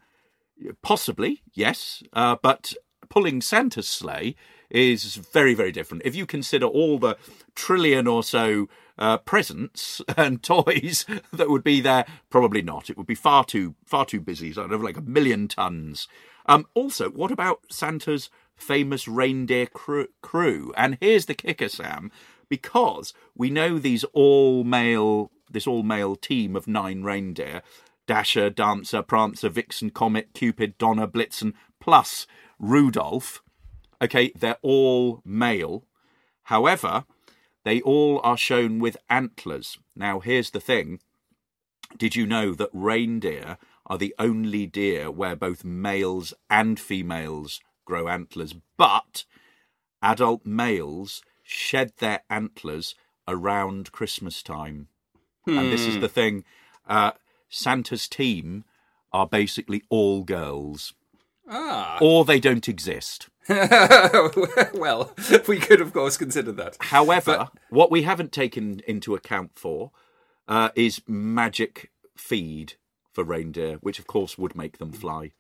possibly, 0.82 1.42
yes. 1.54 2.02
Uh, 2.14 2.38
but 2.42 2.74
pulling 3.10 3.42
Santa's 3.42 3.88
sleigh 3.88 4.36
is 4.72 5.16
very, 5.16 5.54
very 5.54 5.72
different. 5.72 6.02
If 6.06 6.16
you 6.16 6.26
consider 6.26 6.66
all 6.66 6.98
the 6.98 7.18
trillion 7.54 8.08
or 8.08 8.24
so 8.24 8.68
uh, 8.98 9.18
presents 9.20 10.02
and 10.18 10.44
toys 10.44 11.06
that 11.32 11.50
would 11.50 11.64
be 11.64 11.82
there, 11.82 12.06
probably 12.30 12.62
not. 12.62 12.90
It 12.90 12.98
would 12.98 13.08
be 13.08 13.16
far 13.16 13.44
too 13.44 13.76
far 13.86 14.06
too 14.06 14.22
busy. 14.22 14.54
So 14.54 14.64
I'd 14.64 14.72
have 14.72 14.84
like 14.84 14.98
a 14.98 15.02
million 15.02 15.48
tons. 15.48 16.08
Um, 16.46 16.68
also, 16.74 17.10
what 17.10 17.32
about 17.32 17.62
Santa's 17.72 18.30
famous 18.56 19.08
reindeer 19.08 19.66
crew, 19.66 20.08
crew? 20.22 20.74
And 20.76 20.98
here's 21.00 21.26
the 21.26 21.34
kicker, 21.34 21.70
Sam, 21.70 22.12
because 22.50 23.14
we 23.36 23.50
know 23.50 23.78
these 23.80 24.04
all 24.14 24.64
male 24.64 25.32
this 25.50 25.68
all 25.68 25.84
male 25.84 26.16
team 26.16 26.56
of 26.56 26.68
nine 26.68 27.04
reindeer. 27.04 27.62
Dasher, 28.06 28.50
Dancer, 28.50 29.02
Prancer, 29.02 29.48
Vixen, 29.48 29.90
Comet, 29.90 30.34
Cupid, 30.34 30.78
Donner, 30.78 31.08
Blitzen, 31.08 31.54
plus 31.80 32.28
Rudolph. 32.60 33.42
Okay, 34.02 34.34
they're 34.36 34.58
all 34.62 35.22
male. 35.24 35.86
However, 36.44 37.06
they 37.64 37.82
all 37.82 38.20
are 38.24 38.38
shown 38.38 38.80
with 38.80 38.98
antlers. 39.10 39.78
Now, 39.96 40.20
here's 40.20 40.52
the 40.52 40.60
thing. 40.60 41.00
Did 41.98 42.16
you 42.16 42.26
know 42.26 42.54
that 42.54 42.70
reindeer 42.74 43.58
are 43.86 43.98
the 43.98 44.16
only 44.18 44.66
deer 44.66 45.12
where 45.12 45.36
both 45.36 45.64
males 45.64 46.34
and 46.50 46.80
females 46.80 47.62
grow 47.86 48.08
antlers? 48.08 48.56
But 48.78 49.26
adult 50.02 50.46
males 50.46 51.22
shed 51.44 51.94
their 52.00 52.22
antlers 52.30 52.96
around 53.28 53.92
Christmas 53.92 54.42
time. 54.42 54.88
And 55.46 55.72
this 55.72 55.86
is 55.86 56.00
the 56.00 56.08
thing. 56.08 56.46
Uh, 56.88 57.12
Santa's 57.50 58.08
team 58.08 58.64
are 59.12 59.28
basically 59.28 59.84
all 59.90 60.24
girls. 60.24 60.94
Ah. 61.50 61.98
Or 62.02 62.26
they 62.26 62.40
don't 62.40 62.70
exist. 62.70 63.30
well, 64.74 65.14
we 65.48 65.60
could, 65.60 65.82
of 65.82 65.94
course, 65.94 66.18
consider 66.18 66.52
that. 66.54 66.78
However, 66.80 67.50
what 67.70 67.92
we 67.92 68.04
haven't 68.04 68.32
taken 68.32 68.82
into 68.88 69.16
account 69.16 69.52
for 69.56 69.92
uh, 70.48 70.70
is 70.76 71.02
magic 71.08 71.92
feed 72.16 72.74
for 73.12 73.24
reindeer, 73.24 73.78
which 73.82 74.00
of 74.00 74.08
course 74.08 74.38
would 74.38 74.56
make 74.56 74.78
them 74.78 74.92
fly. 74.92 75.32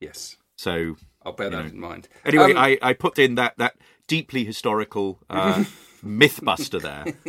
Yes, 0.00 0.36
So 0.56 0.96
I'll 1.24 1.32
bear 1.32 1.50
that 1.50 1.66
in 1.66 1.80
mind. 1.80 2.08
anyway, 2.24 2.52
Um, 2.52 2.58
I, 2.58 2.78
I 2.82 2.92
put 2.92 3.18
in 3.18 3.34
that 3.36 3.54
that 3.58 3.76
deeply 4.06 4.44
historical 4.44 5.18
uh, 5.30 5.64
mythbuster 6.06 6.80
there. 6.80 7.14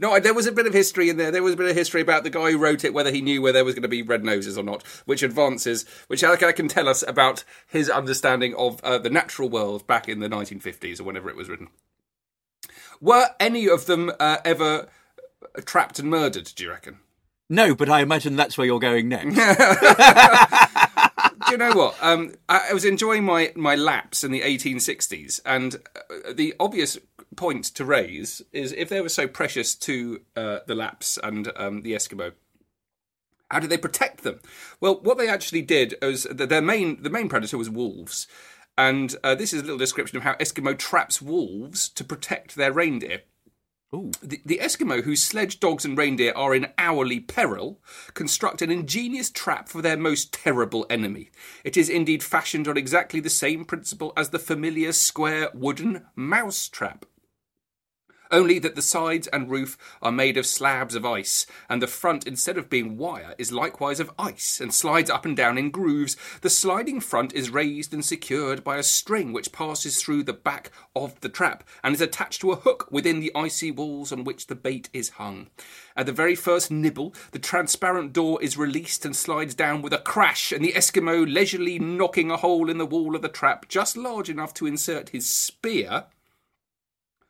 No, 0.00 0.18
there 0.18 0.34
was 0.34 0.46
a 0.46 0.52
bit 0.52 0.66
of 0.66 0.72
history 0.72 1.10
in 1.10 1.16
there. 1.16 1.30
There 1.30 1.42
was 1.42 1.54
a 1.54 1.56
bit 1.56 1.70
of 1.70 1.76
history 1.76 2.00
about 2.00 2.24
the 2.24 2.30
guy 2.30 2.50
who 2.50 2.58
wrote 2.58 2.84
it, 2.84 2.94
whether 2.94 3.10
he 3.10 3.20
knew 3.20 3.42
where 3.42 3.52
there 3.52 3.64
was 3.64 3.74
going 3.74 3.82
to 3.82 3.88
be 3.88 4.02
red 4.02 4.24
noses 4.24 4.56
or 4.56 4.64
not, 4.64 4.82
which 5.04 5.22
advances, 5.22 5.84
which 6.06 6.24
I 6.24 6.32
I 6.32 6.52
can 6.52 6.68
tell 6.68 6.88
us 6.88 7.04
about 7.06 7.44
his 7.66 7.90
understanding 7.90 8.54
of 8.54 8.80
uh, 8.82 8.98
the 8.98 9.10
natural 9.10 9.48
world 9.48 9.86
back 9.86 10.08
in 10.08 10.20
the 10.20 10.28
1950s 10.28 11.00
or 11.00 11.04
whenever 11.04 11.28
it 11.28 11.36
was 11.36 11.48
written. 11.48 11.68
Were 13.00 13.28
any 13.38 13.68
of 13.68 13.86
them 13.86 14.10
uh, 14.18 14.38
ever 14.44 14.88
trapped 15.64 15.98
and 15.98 16.10
murdered, 16.10 16.50
do 16.54 16.64
you 16.64 16.70
reckon? 16.70 16.98
No, 17.48 17.74
but 17.74 17.88
I 17.88 18.00
imagine 18.00 18.36
that's 18.36 18.58
where 18.58 18.66
you're 18.66 18.80
going 18.80 19.08
next. 19.08 19.36
do 21.46 21.52
you 21.52 21.58
know 21.58 21.74
what? 21.74 21.96
Um, 22.00 22.34
I, 22.48 22.68
I 22.70 22.72
was 22.72 22.84
enjoying 22.84 23.24
my, 23.24 23.52
my 23.54 23.76
lapps 23.76 24.24
in 24.24 24.32
the 24.32 24.40
1860s, 24.40 25.40
and 25.46 25.76
uh, 25.76 26.32
the 26.32 26.54
obvious 26.58 26.98
point 27.34 27.64
to 27.64 27.84
raise 27.84 28.42
is 28.52 28.72
if 28.72 28.88
they 28.88 29.00
were 29.00 29.08
so 29.08 29.26
precious 29.26 29.74
to 29.74 30.20
uh, 30.36 30.58
the 30.66 30.74
lapps 30.74 31.18
and 31.22 31.52
um, 31.56 31.82
the 31.82 31.92
Eskimo, 31.92 32.32
how 33.50 33.60
did 33.60 33.70
they 33.70 33.78
protect 33.78 34.22
them? 34.22 34.40
Well, 34.80 35.00
what 35.00 35.18
they 35.18 35.28
actually 35.28 35.62
did 35.62 35.94
was 36.02 36.24
that 36.24 36.48
their 36.48 36.62
main 36.62 37.02
the 37.02 37.10
main 37.10 37.28
predator 37.28 37.58
was 37.58 37.70
wolves, 37.70 38.26
and 38.76 39.14
uh, 39.22 39.34
this 39.34 39.52
is 39.52 39.60
a 39.60 39.64
little 39.64 39.78
description 39.78 40.16
of 40.16 40.24
how 40.24 40.34
Eskimo 40.34 40.76
traps 40.76 41.22
wolves 41.22 41.88
to 41.90 42.04
protect 42.04 42.56
their 42.56 42.72
reindeer. 42.72 43.22
The, 43.92 44.42
the 44.44 44.58
Eskimo, 44.58 45.04
whose 45.04 45.22
sledge 45.22 45.60
dogs 45.60 45.84
and 45.84 45.96
reindeer 45.96 46.32
are 46.34 46.54
in 46.54 46.72
hourly 46.76 47.20
peril, 47.20 47.80
construct 48.14 48.60
an 48.60 48.70
ingenious 48.70 49.30
trap 49.30 49.68
for 49.68 49.80
their 49.80 49.96
most 49.96 50.32
terrible 50.32 50.86
enemy. 50.90 51.30
It 51.64 51.76
is 51.76 51.88
indeed 51.88 52.22
fashioned 52.22 52.66
on 52.66 52.76
exactly 52.76 53.20
the 53.20 53.30
same 53.30 53.64
principle 53.64 54.12
as 54.16 54.30
the 54.30 54.40
familiar 54.40 54.92
square 54.92 55.50
wooden 55.54 56.04
mouse 56.16 56.68
trap. 56.68 57.06
Only 58.30 58.58
that 58.58 58.74
the 58.74 58.82
sides 58.82 59.26
and 59.28 59.50
roof 59.50 59.78
are 60.02 60.12
made 60.12 60.36
of 60.36 60.46
slabs 60.46 60.94
of 60.94 61.04
ice, 61.04 61.46
and 61.68 61.80
the 61.80 61.86
front, 61.86 62.26
instead 62.26 62.58
of 62.58 62.70
being 62.70 62.96
wire, 62.96 63.34
is 63.38 63.52
likewise 63.52 64.00
of 64.00 64.10
ice, 64.18 64.60
and 64.60 64.72
slides 64.74 65.10
up 65.10 65.24
and 65.24 65.36
down 65.36 65.58
in 65.58 65.70
grooves. 65.70 66.16
The 66.40 66.50
sliding 66.50 67.00
front 67.00 67.32
is 67.32 67.50
raised 67.50 67.94
and 67.94 68.04
secured 68.04 68.64
by 68.64 68.78
a 68.78 68.82
string 68.82 69.32
which 69.32 69.52
passes 69.52 70.02
through 70.02 70.24
the 70.24 70.32
back 70.32 70.70
of 70.94 71.20
the 71.20 71.28
trap, 71.28 71.64
and 71.84 71.94
is 71.94 72.00
attached 72.00 72.40
to 72.40 72.52
a 72.52 72.56
hook 72.56 72.88
within 72.90 73.20
the 73.20 73.32
icy 73.34 73.70
walls 73.70 74.12
on 74.12 74.24
which 74.24 74.46
the 74.46 74.54
bait 74.54 74.88
is 74.92 75.10
hung. 75.10 75.48
At 75.96 76.06
the 76.06 76.12
very 76.12 76.34
first 76.34 76.70
nibble, 76.70 77.14
the 77.32 77.38
transparent 77.38 78.12
door 78.12 78.42
is 78.42 78.56
released 78.56 79.04
and 79.04 79.14
slides 79.14 79.54
down 79.54 79.82
with 79.82 79.92
a 79.92 79.98
crash, 79.98 80.52
and 80.52 80.64
the 80.64 80.72
Eskimo 80.72 81.32
leisurely 81.32 81.78
knocking 81.78 82.30
a 82.30 82.36
hole 82.36 82.68
in 82.68 82.78
the 82.78 82.86
wall 82.86 83.14
of 83.14 83.22
the 83.22 83.28
trap 83.28 83.68
just 83.68 83.96
large 83.96 84.28
enough 84.28 84.52
to 84.54 84.66
insert 84.66 85.10
his 85.10 85.28
spear 85.28 86.06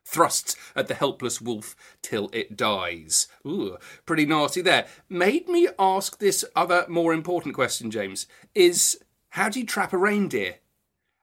thrusts 0.07 0.55
at 0.75 0.87
the 0.87 0.93
helpless 0.93 1.41
wolf 1.41 1.75
till 2.01 2.29
it 2.31 2.55
dies. 2.55 3.27
Ooh, 3.45 3.77
pretty 4.05 4.25
nasty 4.25 4.61
there. 4.61 4.87
Made 5.09 5.49
me 5.49 5.67
ask 5.77 6.17
this 6.17 6.45
other 6.55 6.85
more 6.87 7.13
important 7.13 7.55
question, 7.55 7.91
James, 7.91 8.25
is 8.55 8.97
how 9.29 9.49
do 9.49 9.59
you 9.59 9.65
trap 9.65 9.93
a 9.93 9.97
reindeer? 9.97 10.55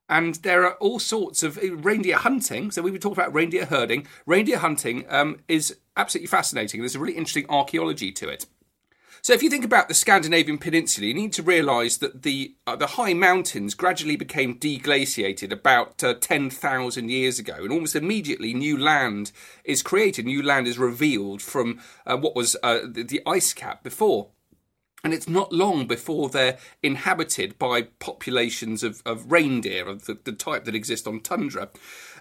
And 0.08 0.34
there 0.36 0.64
are 0.64 0.74
all 0.74 0.98
sorts 0.98 1.42
of 1.42 1.56
uh, 1.56 1.76
reindeer 1.76 2.16
hunting. 2.16 2.70
So 2.70 2.82
we 2.82 2.90
would 2.90 3.00
talk 3.00 3.14
about 3.14 3.32
reindeer 3.32 3.64
herding. 3.64 4.06
Reindeer 4.26 4.58
hunting 4.58 5.06
um, 5.08 5.40
is 5.48 5.78
absolutely 5.96 6.26
fascinating. 6.26 6.80
There's 6.80 6.94
a 6.94 6.98
really 7.00 7.16
interesting 7.16 7.46
archaeology 7.48 8.12
to 8.12 8.28
it. 8.28 8.46
So 9.24 9.32
if 9.32 9.42
you 9.42 9.48
think 9.48 9.64
about 9.64 9.88
the 9.88 9.94
Scandinavian 9.94 10.58
peninsula, 10.58 11.06
you 11.06 11.14
need 11.14 11.32
to 11.32 11.42
realise 11.42 11.96
that 11.96 12.24
the 12.24 12.56
uh, 12.66 12.76
the 12.76 12.88
high 12.88 13.14
mountains 13.14 13.72
gradually 13.72 14.16
became 14.16 14.58
deglaciated 14.58 15.50
about 15.50 16.04
uh, 16.04 16.12
10,000 16.12 17.08
years 17.08 17.38
ago, 17.38 17.54
and 17.60 17.72
almost 17.72 17.96
immediately 17.96 18.52
new 18.52 18.76
land 18.76 19.32
is 19.64 19.82
created, 19.82 20.26
new 20.26 20.42
land 20.42 20.66
is 20.66 20.76
revealed 20.76 21.40
from 21.40 21.80
uh, 22.04 22.18
what 22.18 22.36
was 22.36 22.54
uh, 22.62 22.80
the, 22.86 23.02
the 23.02 23.22
ice 23.26 23.54
cap 23.54 23.82
before. 23.82 24.28
And 25.02 25.12
it's 25.12 25.28
not 25.28 25.52
long 25.52 25.86
before 25.86 26.30
they're 26.30 26.56
inhabited 26.82 27.58
by 27.58 27.82
populations 27.98 28.82
of, 28.82 29.02
of 29.04 29.30
reindeer 29.30 29.86
of 29.86 30.06
the, 30.06 30.18
the 30.24 30.32
type 30.32 30.64
that 30.64 30.74
exist 30.74 31.06
on 31.06 31.20
tundra. 31.20 31.68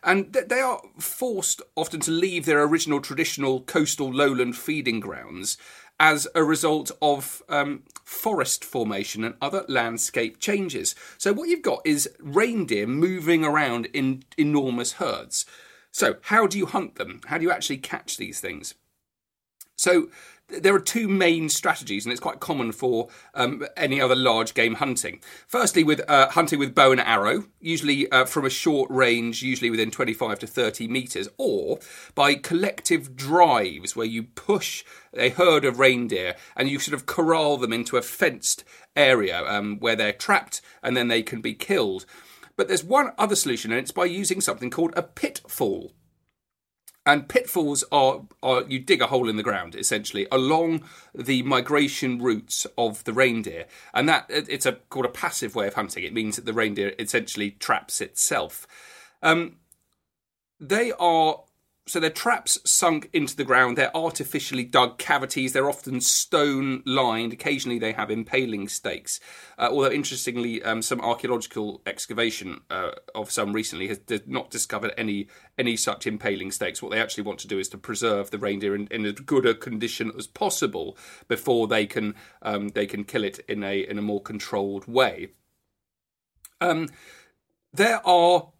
And 0.03 0.33
th- 0.33 0.49
they 0.49 0.59
are 0.59 0.81
forced 0.99 1.61
often 1.77 2.01
to 2.01 2.11
leave 2.11 2.45
their 2.45 2.61
original 2.61 2.99
traditional 2.99 3.61
coastal 3.61 4.11
lowland 4.11 4.57
feeding 4.57 4.99
grounds 4.99 5.57
as 5.99 6.27
a 6.35 6.43
result 6.43 6.91
of 7.01 7.41
um, 7.49 7.83
forest 8.03 8.65
formation 8.65 9.23
and 9.23 9.35
other 9.41 9.65
landscape 9.67 10.39
changes. 10.39 10.95
So, 11.17 11.33
what 11.33 11.49
you've 11.49 11.61
got 11.61 11.81
is 11.85 12.09
reindeer 12.19 12.87
moving 12.87 13.45
around 13.45 13.87
in 13.93 14.23
enormous 14.37 14.93
herds. 14.93 15.45
So, 15.91 16.15
how 16.23 16.47
do 16.47 16.57
you 16.57 16.65
hunt 16.65 16.95
them? 16.95 17.21
How 17.25 17.37
do 17.37 17.43
you 17.43 17.51
actually 17.51 17.77
catch 17.77 18.17
these 18.17 18.39
things? 18.39 18.75
So 19.83 20.09
there 20.49 20.75
are 20.75 20.79
two 20.79 21.07
main 21.07 21.49
strategies, 21.49 22.05
and 22.05 22.11
it's 22.11 22.21
quite 22.21 22.39
common 22.39 22.71
for 22.71 23.07
um, 23.33 23.65
any 23.77 23.99
other 23.99 24.15
large 24.15 24.53
game 24.53 24.75
hunting. 24.75 25.21
Firstly, 25.47 25.83
with 25.83 26.01
uh, 26.09 26.29
hunting 26.29 26.59
with 26.59 26.75
bow 26.75 26.91
and 26.91 27.01
arrow, 27.01 27.45
usually 27.59 28.11
uh, 28.11 28.25
from 28.25 28.45
a 28.45 28.49
short 28.49 28.89
range, 28.91 29.41
usually 29.41 29.69
within 29.69 29.91
25 29.91 30.39
to 30.39 30.47
30 30.47 30.87
meters, 30.87 31.29
or 31.37 31.79
by 32.13 32.35
collective 32.35 33.15
drives 33.15 33.95
where 33.95 34.05
you 34.05 34.23
push 34.23 34.83
a 35.13 35.29
herd 35.29 35.65
of 35.65 35.79
reindeer 35.79 36.35
and 36.55 36.69
you 36.69 36.79
sort 36.79 36.95
of 36.95 37.05
corral 37.05 37.57
them 37.57 37.73
into 37.73 37.97
a 37.97 38.01
fenced 38.01 38.63
area 38.95 39.43
um, 39.47 39.79
where 39.79 39.95
they're 39.95 40.13
trapped 40.13 40.61
and 40.81 40.97
then 40.97 41.07
they 41.07 41.23
can 41.23 41.41
be 41.41 41.53
killed. 41.53 42.05
But 42.55 42.67
there's 42.67 42.83
one 42.83 43.11
other 43.17 43.35
solution, 43.35 43.71
and 43.71 43.79
it's 43.79 43.91
by 43.91 44.05
using 44.05 44.41
something 44.41 44.69
called 44.69 44.93
a 44.95 45.01
pitfall. 45.01 45.93
And 47.05 47.27
pitfalls 47.27 47.83
are, 47.91 48.21
are 48.41 48.63
you 48.63 48.79
dig 48.79 49.01
a 49.01 49.07
hole 49.07 49.27
in 49.27 49.35
the 49.35 49.43
ground 49.43 49.75
essentially 49.75 50.25
along 50.31 50.85
the 51.13 51.43
migration 51.43 52.21
routes 52.21 52.65
of 52.77 53.03
the 53.03 53.11
reindeer, 53.11 53.65
and 53.93 54.07
that 54.07 54.25
it's 54.29 54.65
a 54.65 54.73
called 54.89 55.05
a 55.05 55.09
passive 55.09 55.53
way 55.53 55.67
of 55.67 55.73
hunting. 55.73 56.03
It 56.03 56.13
means 56.13 56.37
that 56.37 56.45
the 56.45 56.53
reindeer 56.53 56.93
essentially 56.97 57.51
traps 57.51 57.99
itself. 57.99 58.65
Um, 59.21 59.57
they 60.59 60.93
are 60.93 61.41
so 61.85 61.99
they're 61.99 62.09
traps 62.09 62.57
sunk 62.63 63.09
into 63.11 63.35
the 63.35 63.43
ground. 63.43 63.77
They're 63.77 63.95
artificially 63.95 64.63
dug 64.63 64.97
cavities. 64.97 65.51
They're 65.51 65.69
often 65.69 65.99
stone 65.99 66.81
lined. 66.85 67.33
Occasionally, 67.33 67.77
they 67.77 67.91
have 67.91 68.09
impaling 68.09 68.69
stakes. 68.69 69.19
Uh, 69.57 69.67
although, 69.69 69.91
interestingly, 69.91 70.63
um, 70.63 70.81
some 70.81 71.01
archaeological 71.01 71.81
excavation 71.85 72.61
uh, 72.69 72.91
of 73.13 73.31
some 73.31 73.51
recently 73.51 73.89
has 73.89 73.99
not 74.25 74.49
discovered 74.49 74.93
any 74.97 75.27
any 75.57 75.75
such 75.75 76.07
impaling 76.07 76.51
stakes. 76.51 76.81
What 76.81 76.91
they 76.91 77.01
actually 77.01 77.23
want 77.23 77.39
to 77.39 77.47
do 77.47 77.59
is 77.59 77.67
to 77.69 77.77
preserve 77.77 78.31
the 78.31 78.39
reindeer 78.39 78.75
in, 78.75 78.87
in 78.87 79.05
as 79.05 79.13
good 79.13 79.45
a 79.45 79.53
condition 79.53 80.11
as 80.17 80.25
possible 80.25 80.97
before 81.27 81.67
they 81.67 81.85
can 81.85 82.15
um, 82.41 82.69
they 82.69 82.85
can 82.85 83.03
kill 83.03 83.25
it 83.25 83.39
in 83.49 83.61
a 83.61 83.79
in 83.79 83.97
a 83.97 84.01
more 84.01 84.21
controlled 84.21 84.87
way. 84.87 85.31
Um, 86.61 86.87
there 87.73 88.05
are 88.07 88.53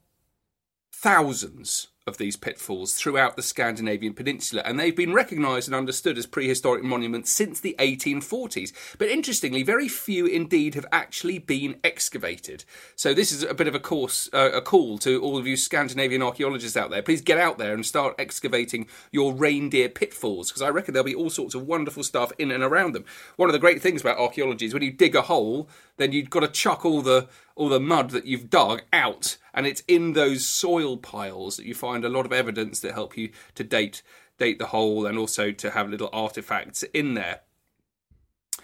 thousands 0.91 1.88
of 2.05 2.17
these 2.17 2.35
pitfalls 2.35 2.95
throughout 2.95 3.35
the 3.35 3.41
Scandinavian 3.41 4.13
peninsula, 4.13 4.61
and 4.65 4.77
they've 4.77 4.95
been 4.95 5.13
recognised 5.13 5.67
and 5.69 5.75
understood 5.75 6.17
as 6.17 6.25
prehistoric 6.25 6.83
monuments 6.83 7.31
since 7.31 7.59
the 7.59 7.75
1840s. 7.79 8.73
But 8.97 9.07
interestingly, 9.07 9.63
very 9.63 9.87
few 9.87 10.25
indeed 10.25 10.75
have 10.75 10.85
actually 10.91 11.39
been 11.39 11.79
excavated. 11.83 12.65
So 12.95 13.13
this 13.13 13.31
is 13.31 13.43
a 13.43 13.53
bit 13.53 13.67
of 13.67 13.75
a 13.75 13.79
course, 13.79 14.29
uh, 14.33 14.51
a 14.53 14.61
call 14.61 14.97
to 14.99 15.21
all 15.21 15.37
of 15.37 15.47
you 15.47 15.55
Scandinavian 15.55 16.21
archaeologists 16.21 16.75
out 16.75 16.89
there. 16.89 17.01
Please 17.01 17.21
get 17.21 17.37
out 17.37 17.57
there 17.57 17.73
and 17.73 17.85
start 17.85 18.15
excavating 18.19 18.87
your 19.11 19.33
reindeer 19.33 19.87
pitfalls, 19.87 20.49
because 20.49 20.61
I 20.61 20.69
reckon 20.69 20.93
there'll 20.93 21.05
be 21.05 21.15
all 21.15 21.29
sorts 21.29 21.55
of 21.55 21.65
wonderful 21.65 22.03
stuff 22.03 22.33
in 22.37 22.51
and 22.51 22.63
around 22.63 22.93
them. 22.93 23.05
One 23.37 23.47
of 23.47 23.53
the 23.53 23.59
great 23.59 23.81
things 23.81 24.01
about 24.01 24.17
archaeology 24.17 24.65
is 24.65 24.73
when 24.73 24.83
you 24.83 24.91
dig 24.91 25.15
a 25.15 25.21
hole, 25.21 25.69
then 25.97 26.11
you've 26.11 26.29
got 26.29 26.41
to 26.41 26.47
chuck 26.49 26.83
all 26.83 27.01
the 27.01 27.29
all 27.55 27.69
the 27.69 27.79
mud 27.79 28.09
that 28.11 28.25
you've 28.25 28.49
dug 28.49 28.83
out, 28.91 29.37
and 29.53 29.67
it's 29.67 29.83
in 29.87 30.13
those 30.13 30.45
soil 30.45 30.97
piles 30.97 31.57
that 31.57 31.65
you 31.65 31.75
find 31.75 32.03
a 32.03 32.09
lot 32.09 32.25
of 32.25 32.33
evidence 32.33 32.79
that 32.79 32.93
help 32.93 33.17
you 33.17 33.29
to 33.55 33.63
date 33.63 34.01
date 34.39 34.57
the 34.57 34.67
hole 34.67 35.05
and 35.05 35.17
also 35.17 35.51
to 35.51 35.71
have 35.71 35.89
little 35.89 36.09
artifacts 36.11 36.83
in 36.93 37.13
there. 37.13 37.41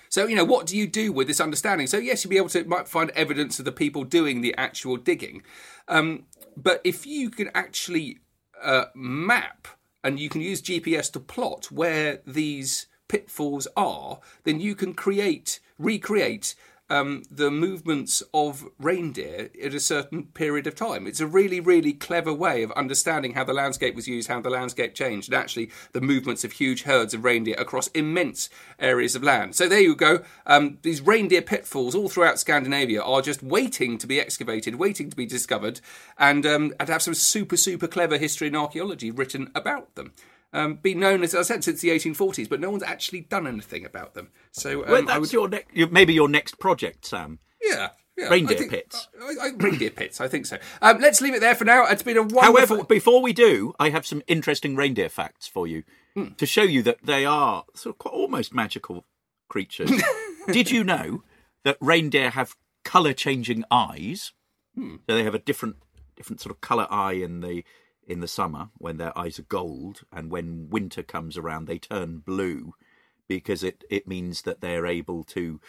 So, 0.09 0.25
you 0.25 0.35
know, 0.35 0.43
what 0.43 0.65
do 0.65 0.75
you 0.75 0.87
do 0.87 1.11
with 1.11 1.27
this 1.27 1.39
understanding? 1.39 1.85
So, 1.85 1.97
yes, 1.97 2.23
you'll 2.23 2.31
be 2.31 2.37
able 2.37 2.49
to 2.49 2.63
might 2.63 2.87
find 2.87 3.11
evidence 3.11 3.59
of 3.59 3.65
the 3.65 3.71
people 3.71 4.03
doing 4.03 4.41
the 4.41 4.55
actual 4.57 4.97
digging. 4.97 5.43
Um, 5.87 6.25
but 6.57 6.81
if 6.83 7.05
you 7.05 7.29
can 7.29 7.51
actually 7.53 8.17
uh, 8.61 8.85
map 8.95 9.67
and 10.03 10.19
you 10.19 10.29
can 10.29 10.41
use 10.41 10.61
GPS 10.61 11.11
to 11.11 11.19
plot 11.19 11.71
where 11.71 12.21
these 12.25 12.87
pitfalls 13.07 13.67
are, 13.77 14.19
then 14.43 14.59
you 14.59 14.73
can 14.73 14.93
create, 14.93 15.59
recreate 15.77 16.55
um, 16.89 17.23
the 17.29 17.51
movements 17.51 18.23
of 18.33 18.65
reindeer 18.79 19.49
at 19.63 19.73
a 19.73 19.79
certain 19.79 20.23
period 20.27 20.67
of 20.67 20.75
time. 20.75 21.07
It's 21.07 21.19
a 21.19 21.27
really, 21.27 21.59
really 21.59 21.93
clever 21.93 22.33
way 22.33 22.63
of 22.63 22.71
understanding 22.73 23.33
how 23.33 23.43
the 23.43 23.53
landscape 23.53 23.95
was 23.95 24.07
used, 24.07 24.27
how 24.27 24.41
the 24.41 24.49
landscape 24.49 24.93
changed, 24.93 25.29
and 25.29 25.35
actually 25.35 25.71
the 25.93 26.01
movements 26.01 26.43
of 26.43 26.53
huge 26.53 26.83
herds 26.83 27.13
of 27.13 27.23
reindeer 27.23 27.55
across 27.57 27.87
immense 27.89 28.49
areas 28.79 29.15
of 29.15 29.23
land. 29.23 29.55
So 29.55 29.67
there 29.67 29.79
you 29.79 29.95
go. 29.95 30.23
Um, 30.45 30.79
these 30.81 31.01
reindeer 31.01 31.41
pitfalls 31.41 31.95
all 31.95 32.09
throughout 32.09 32.39
Scandinavia 32.39 33.01
are 33.01 33.21
just 33.21 33.43
waiting 33.43 33.97
to 33.97 34.07
be 34.07 34.19
excavated, 34.19 34.75
waiting 34.75 35.09
to 35.09 35.15
be 35.15 35.25
discovered, 35.25 35.81
and, 36.17 36.45
um, 36.45 36.73
have 36.79 37.03
some 37.03 37.13
super, 37.13 37.55
super 37.55 37.87
clever 37.87 38.17
history 38.17 38.47
and 38.47 38.57
archaeology 38.57 39.11
written 39.11 39.51
about 39.53 39.93
them 39.95 40.11
um, 40.53 40.75
been 40.75 40.99
known 40.99 41.23
as 41.23 41.35
I 41.35 41.41
said 41.43 41.63
since 41.63 41.81
the 41.81 41.89
1840s, 41.89 42.49
but 42.49 42.59
no 42.59 42.69
one's 42.69 42.83
actually 42.83 43.21
done 43.21 43.47
anything 43.47 43.85
about 43.85 44.13
them. 44.13 44.29
So 44.51 44.83
um, 44.83 44.91
well, 44.91 45.05
that's 45.05 45.19
would... 45.19 45.33
your 45.33 45.49
ne- 45.49 45.85
maybe 45.91 46.13
your 46.13 46.29
next 46.29 46.59
project, 46.59 47.05
Sam. 47.05 47.39
Yeah. 47.61 47.89
Yeah, 48.17 48.27
reindeer 48.27 48.57
think, 48.57 48.71
pits. 48.71 49.07
I, 49.21 49.47
I, 49.47 49.49
reindeer 49.55 49.91
pits, 49.91 50.19
I 50.19 50.27
think 50.27 50.45
so. 50.45 50.57
Um, 50.81 50.99
let's 50.99 51.21
leave 51.21 51.33
it 51.33 51.39
there 51.39 51.55
for 51.55 51.63
now. 51.63 51.85
It's 51.85 52.03
been 52.03 52.17
a 52.17 52.23
wonderful. 52.23 52.51
However, 52.51 52.83
before 52.83 53.21
we 53.21 53.31
do, 53.31 53.73
I 53.79 53.91
have 53.91 54.05
some 54.05 54.21
interesting 54.27 54.75
reindeer 54.75 55.07
facts 55.07 55.47
for 55.47 55.67
you 55.67 55.83
mm. 56.17 56.35
to 56.35 56.45
show 56.45 56.63
you 56.63 56.81
that 56.83 56.97
they 57.01 57.23
are 57.23 57.63
sort 57.75 57.95
of 57.95 57.97
quite 57.99 58.13
almost 58.13 58.53
magical 58.53 59.05
creatures. 59.47 59.89
Did 60.51 60.69
you 60.69 60.83
know 60.83 61.23
that 61.63 61.77
reindeer 61.79 62.31
have 62.31 62.57
colour 62.83 63.13
changing 63.13 63.63
eyes? 63.71 64.33
Hmm. 64.75 64.97
So 65.07 65.15
they 65.15 65.23
have 65.23 65.35
a 65.35 65.39
different 65.39 65.77
different 66.17 66.41
sort 66.41 66.53
of 66.53 66.59
colour 66.59 66.87
eye 66.89 67.13
in 67.13 67.39
the 67.39 67.63
in 68.09 68.19
the 68.19 68.27
summer 68.27 68.69
when 68.77 68.97
their 68.97 69.17
eyes 69.17 69.39
are 69.39 69.43
gold, 69.43 70.01
and 70.11 70.31
when 70.31 70.69
winter 70.69 71.03
comes 71.03 71.37
around, 71.37 71.67
they 71.67 71.77
turn 71.77 72.17
blue 72.17 72.73
because 73.27 73.63
it, 73.63 73.83
it 73.89 74.07
means 74.07 74.41
that 74.41 74.59
they're 74.59 74.87
able 74.87 75.23
to 75.23 75.61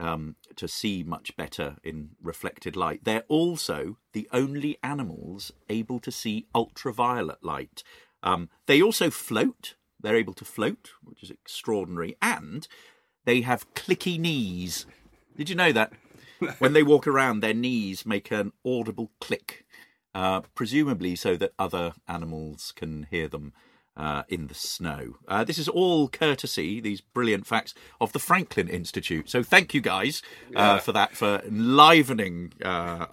um, 0.00 0.36
to 0.54 0.68
see 0.68 1.02
much 1.02 1.36
better 1.36 1.76
in 1.82 2.10
reflected 2.22 2.76
light. 2.76 3.00
They're 3.02 3.24
also 3.28 3.96
the 4.12 4.28
only 4.32 4.78
animals 4.82 5.52
able 5.68 5.98
to 6.00 6.12
see 6.12 6.46
ultraviolet 6.54 7.42
light. 7.42 7.82
Um, 8.22 8.48
they 8.66 8.80
also 8.80 9.10
float. 9.10 9.74
They're 10.00 10.16
able 10.16 10.34
to 10.34 10.44
float, 10.44 10.90
which 11.02 11.24
is 11.24 11.30
extraordinary, 11.30 12.16
and 12.22 12.68
they 13.24 13.40
have 13.40 13.74
clicky 13.74 14.20
knees. 14.20 14.86
Did 15.36 15.48
you 15.48 15.56
know 15.56 15.72
that? 15.72 15.92
when 16.60 16.72
they 16.72 16.84
walk 16.84 17.08
around, 17.08 17.40
their 17.40 17.54
knees 17.54 18.06
make 18.06 18.30
an 18.30 18.52
audible 18.64 19.10
click 19.20 19.66
uh, 20.14 20.40
presumably 20.54 21.14
so 21.14 21.36
that 21.36 21.52
other 21.58 21.94
animals 22.06 22.72
can 22.74 23.06
hear 23.10 23.28
them 23.28 23.52
uh, 23.98 24.22
in 24.28 24.46
the 24.46 24.54
snow. 24.54 25.16
Uh, 25.26 25.44
this 25.44 25.58
is 25.58 25.68
all 25.68 26.08
courtesy, 26.08 26.80
these 26.80 27.00
brilliant 27.00 27.46
facts, 27.46 27.74
of 28.00 28.12
the 28.12 28.18
Franklin 28.18 28.68
Institute. 28.68 29.28
So 29.28 29.42
thank 29.42 29.74
you 29.74 29.80
guys 29.80 30.22
uh, 30.50 30.52
yeah. 30.54 30.78
for 30.78 30.92
that, 30.92 31.16
for 31.16 31.42
enlivening, 31.44 32.52
uh, 32.64 33.06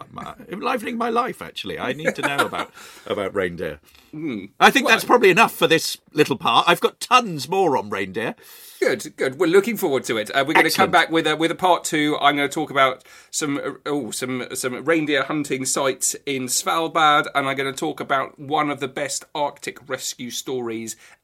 enlivening 0.49 0.97
my 0.97 1.09
life. 1.09 1.41
Actually, 1.41 1.79
I 1.79 1.93
need 1.93 2.15
to 2.15 2.21
know 2.21 2.45
about 2.45 2.71
about 3.07 3.33
reindeer. 3.33 3.79
Mm. 4.13 4.51
I 4.59 4.71
think 4.71 4.86
well, 4.86 4.95
that's 4.95 5.03
probably 5.03 5.31
enough 5.31 5.53
for 5.53 5.67
this 5.67 5.97
little 6.13 6.38
part. 6.38 6.69
I've 6.69 6.79
got 6.79 6.99
tons 6.99 7.49
more 7.49 7.75
on 7.75 7.89
reindeer. 7.89 8.36
Good, 8.79 9.15
good. 9.15 9.39
We're 9.39 9.47
looking 9.47 9.77
forward 9.77 10.03
to 10.05 10.17
it. 10.17 10.29
Uh, 10.29 10.43
we're 10.47 10.53
going 10.53 10.69
to 10.69 10.71
come 10.71 10.91
back 10.91 11.09
with 11.09 11.25
a 11.25 11.36
with 11.36 11.49
a 11.49 11.55
part 11.55 11.83
two. 11.86 12.17
I'm 12.21 12.36
going 12.36 12.47
to 12.47 12.53
talk 12.53 12.69
about 12.69 13.03
some 13.31 13.79
oh 13.86 14.11
some 14.11 14.45
some 14.53 14.86
reindeer 14.86 15.23
hunting 15.23 15.65
sites 15.65 16.15
in 16.25 16.43
Svalbard, 16.43 17.27
and 17.33 17.47
I'm 17.47 17.55
going 17.55 17.73
to 17.73 17.77
talk 17.77 17.99
about 17.99 18.38
one 18.38 18.69
of 18.69 18.79
the 18.79 18.88
best 18.88 19.25
Arctic 19.33 19.89
rescue 19.89 20.29
stories 20.29 20.74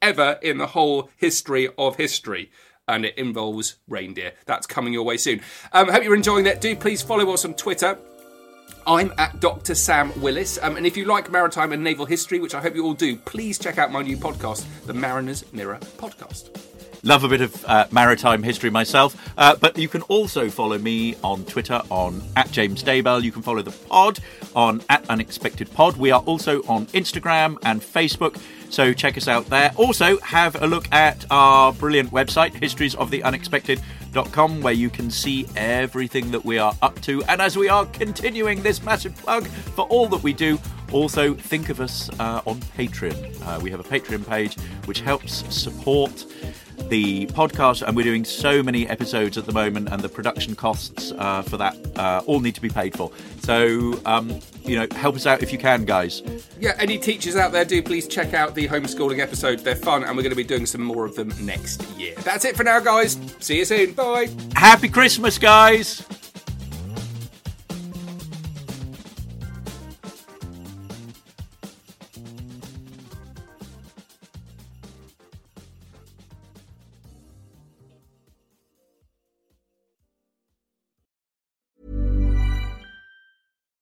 ever 0.01 0.39
in 0.41 0.57
the 0.57 0.67
whole 0.67 1.09
history 1.17 1.69
of 1.77 1.95
history 1.97 2.51
and 2.87 3.05
it 3.05 3.17
involves 3.17 3.75
reindeer. 3.87 4.33
That's 4.45 4.67
coming 4.67 4.93
your 4.93 5.03
way 5.03 5.17
soon. 5.17 5.41
Um, 5.71 5.89
I 5.89 5.93
hope 5.93 6.03
you're 6.03 6.15
enjoying 6.15 6.45
that. 6.45 6.61
Do 6.61 6.75
please 6.75 7.01
follow 7.01 7.31
us 7.31 7.45
on 7.45 7.53
Twitter. 7.53 7.97
I'm 8.87 9.13
at 9.17 9.39
Dr. 9.39 9.75
Sam 9.75 10.11
Willis. 10.21 10.57
Um, 10.61 10.75
and 10.75 10.85
if 10.85 10.97
you 10.97 11.05
like 11.05 11.31
maritime 11.31 11.71
and 11.71 11.83
naval 11.83 12.05
history, 12.05 12.39
which 12.39 12.55
I 12.55 12.61
hope 12.61 12.75
you 12.75 12.83
all 12.83 12.93
do, 12.93 13.15
please 13.15 13.59
check 13.59 13.77
out 13.77 13.91
my 13.91 14.01
new 14.01 14.17
podcast, 14.17 14.65
the 14.85 14.93
Mariner's 14.93 15.51
Mirror 15.53 15.79
Podcast 15.97 16.70
love 17.03 17.23
a 17.23 17.27
bit 17.27 17.41
of 17.41 17.65
uh, 17.65 17.87
maritime 17.91 18.43
history 18.43 18.69
myself. 18.69 19.15
Uh, 19.37 19.55
but 19.55 19.77
you 19.77 19.87
can 19.87 20.01
also 20.03 20.49
follow 20.49 20.77
me 20.77 21.15
on 21.23 21.43
Twitter 21.45 21.81
on 21.89 22.21
at 22.35 22.51
James 22.51 22.83
Daybell. 22.83 23.23
You 23.23 23.31
can 23.31 23.41
follow 23.41 23.61
the 23.61 23.71
pod 23.71 24.19
on 24.55 24.81
at 24.89 25.09
Unexpected 25.09 25.71
Pod. 25.73 25.97
We 25.97 26.11
are 26.11 26.21
also 26.21 26.61
on 26.63 26.85
Instagram 26.87 27.57
and 27.63 27.81
Facebook. 27.81 28.39
So 28.69 28.93
check 28.93 29.17
us 29.17 29.27
out 29.27 29.47
there. 29.47 29.71
Also, 29.75 30.17
have 30.19 30.61
a 30.61 30.67
look 30.67 30.89
at 30.93 31.25
our 31.29 31.73
brilliant 31.73 32.11
website, 32.11 32.53
historiesoftheunexpected.com, 32.53 34.61
where 34.61 34.73
you 34.73 34.89
can 34.89 35.11
see 35.11 35.45
everything 35.57 36.31
that 36.31 36.45
we 36.45 36.57
are 36.57 36.73
up 36.81 37.01
to. 37.01 37.21
And 37.25 37.41
as 37.41 37.57
we 37.57 37.67
are 37.67 37.85
continuing 37.87 38.63
this 38.63 38.81
massive 38.81 39.13
plug 39.17 39.45
for 39.47 39.85
all 39.87 40.07
that 40.07 40.23
we 40.23 40.31
do, 40.31 40.57
also 40.93 41.33
think 41.33 41.69
of 41.69 41.81
us 41.81 42.09
uh, 42.19 42.41
on 42.45 42.59
Patreon. 42.77 43.15
Uh, 43.45 43.59
we 43.61 43.71
have 43.71 43.79
a 43.79 43.83
Patreon 43.83 44.27
page 44.27 44.57
which 44.85 45.01
helps 45.01 45.43
support 45.53 46.25
the 46.91 47.25
podcast, 47.27 47.81
and 47.87 47.95
we're 47.95 48.03
doing 48.03 48.25
so 48.25 48.61
many 48.61 48.85
episodes 48.87 49.37
at 49.37 49.45
the 49.45 49.53
moment, 49.53 49.87
and 49.91 50.01
the 50.01 50.09
production 50.09 50.55
costs 50.55 51.13
uh, 51.17 51.41
for 51.41 51.55
that 51.55 51.77
uh, 51.95 52.21
all 52.27 52.41
need 52.41 52.53
to 52.53 52.61
be 52.61 52.69
paid 52.69 52.93
for. 52.93 53.09
So, 53.39 53.99
um, 54.05 54.39
you 54.63 54.75
know, 54.75 54.85
help 54.91 55.15
us 55.15 55.25
out 55.25 55.41
if 55.41 55.53
you 55.53 55.57
can, 55.57 55.85
guys. 55.85 56.21
Yeah, 56.59 56.75
any 56.79 56.97
teachers 56.97 57.37
out 57.37 57.53
there, 57.53 57.63
do 57.63 57.81
please 57.81 58.09
check 58.09 58.33
out 58.33 58.55
the 58.55 58.67
homeschooling 58.67 59.19
episodes. 59.19 59.63
They're 59.63 59.75
fun, 59.75 60.03
and 60.03 60.17
we're 60.17 60.23
going 60.23 60.31
to 60.31 60.35
be 60.35 60.43
doing 60.43 60.65
some 60.65 60.81
more 60.81 61.05
of 61.05 61.15
them 61.15 61.33
next 61.39 61.89
year. 61.97 62.13
That's 62.17 62.43
it 62.43 62.57
for 62.57 62.65
now, 62.65 62.81
guys. 62.81 63.17
See 63.39 63.59
you 63.59 63.65
soon. 63.65 63.93
Bye. 63.93 64.27
Happy 64.53 64.89
Christmas, 64.89 65.37
guys. 65.37 66.05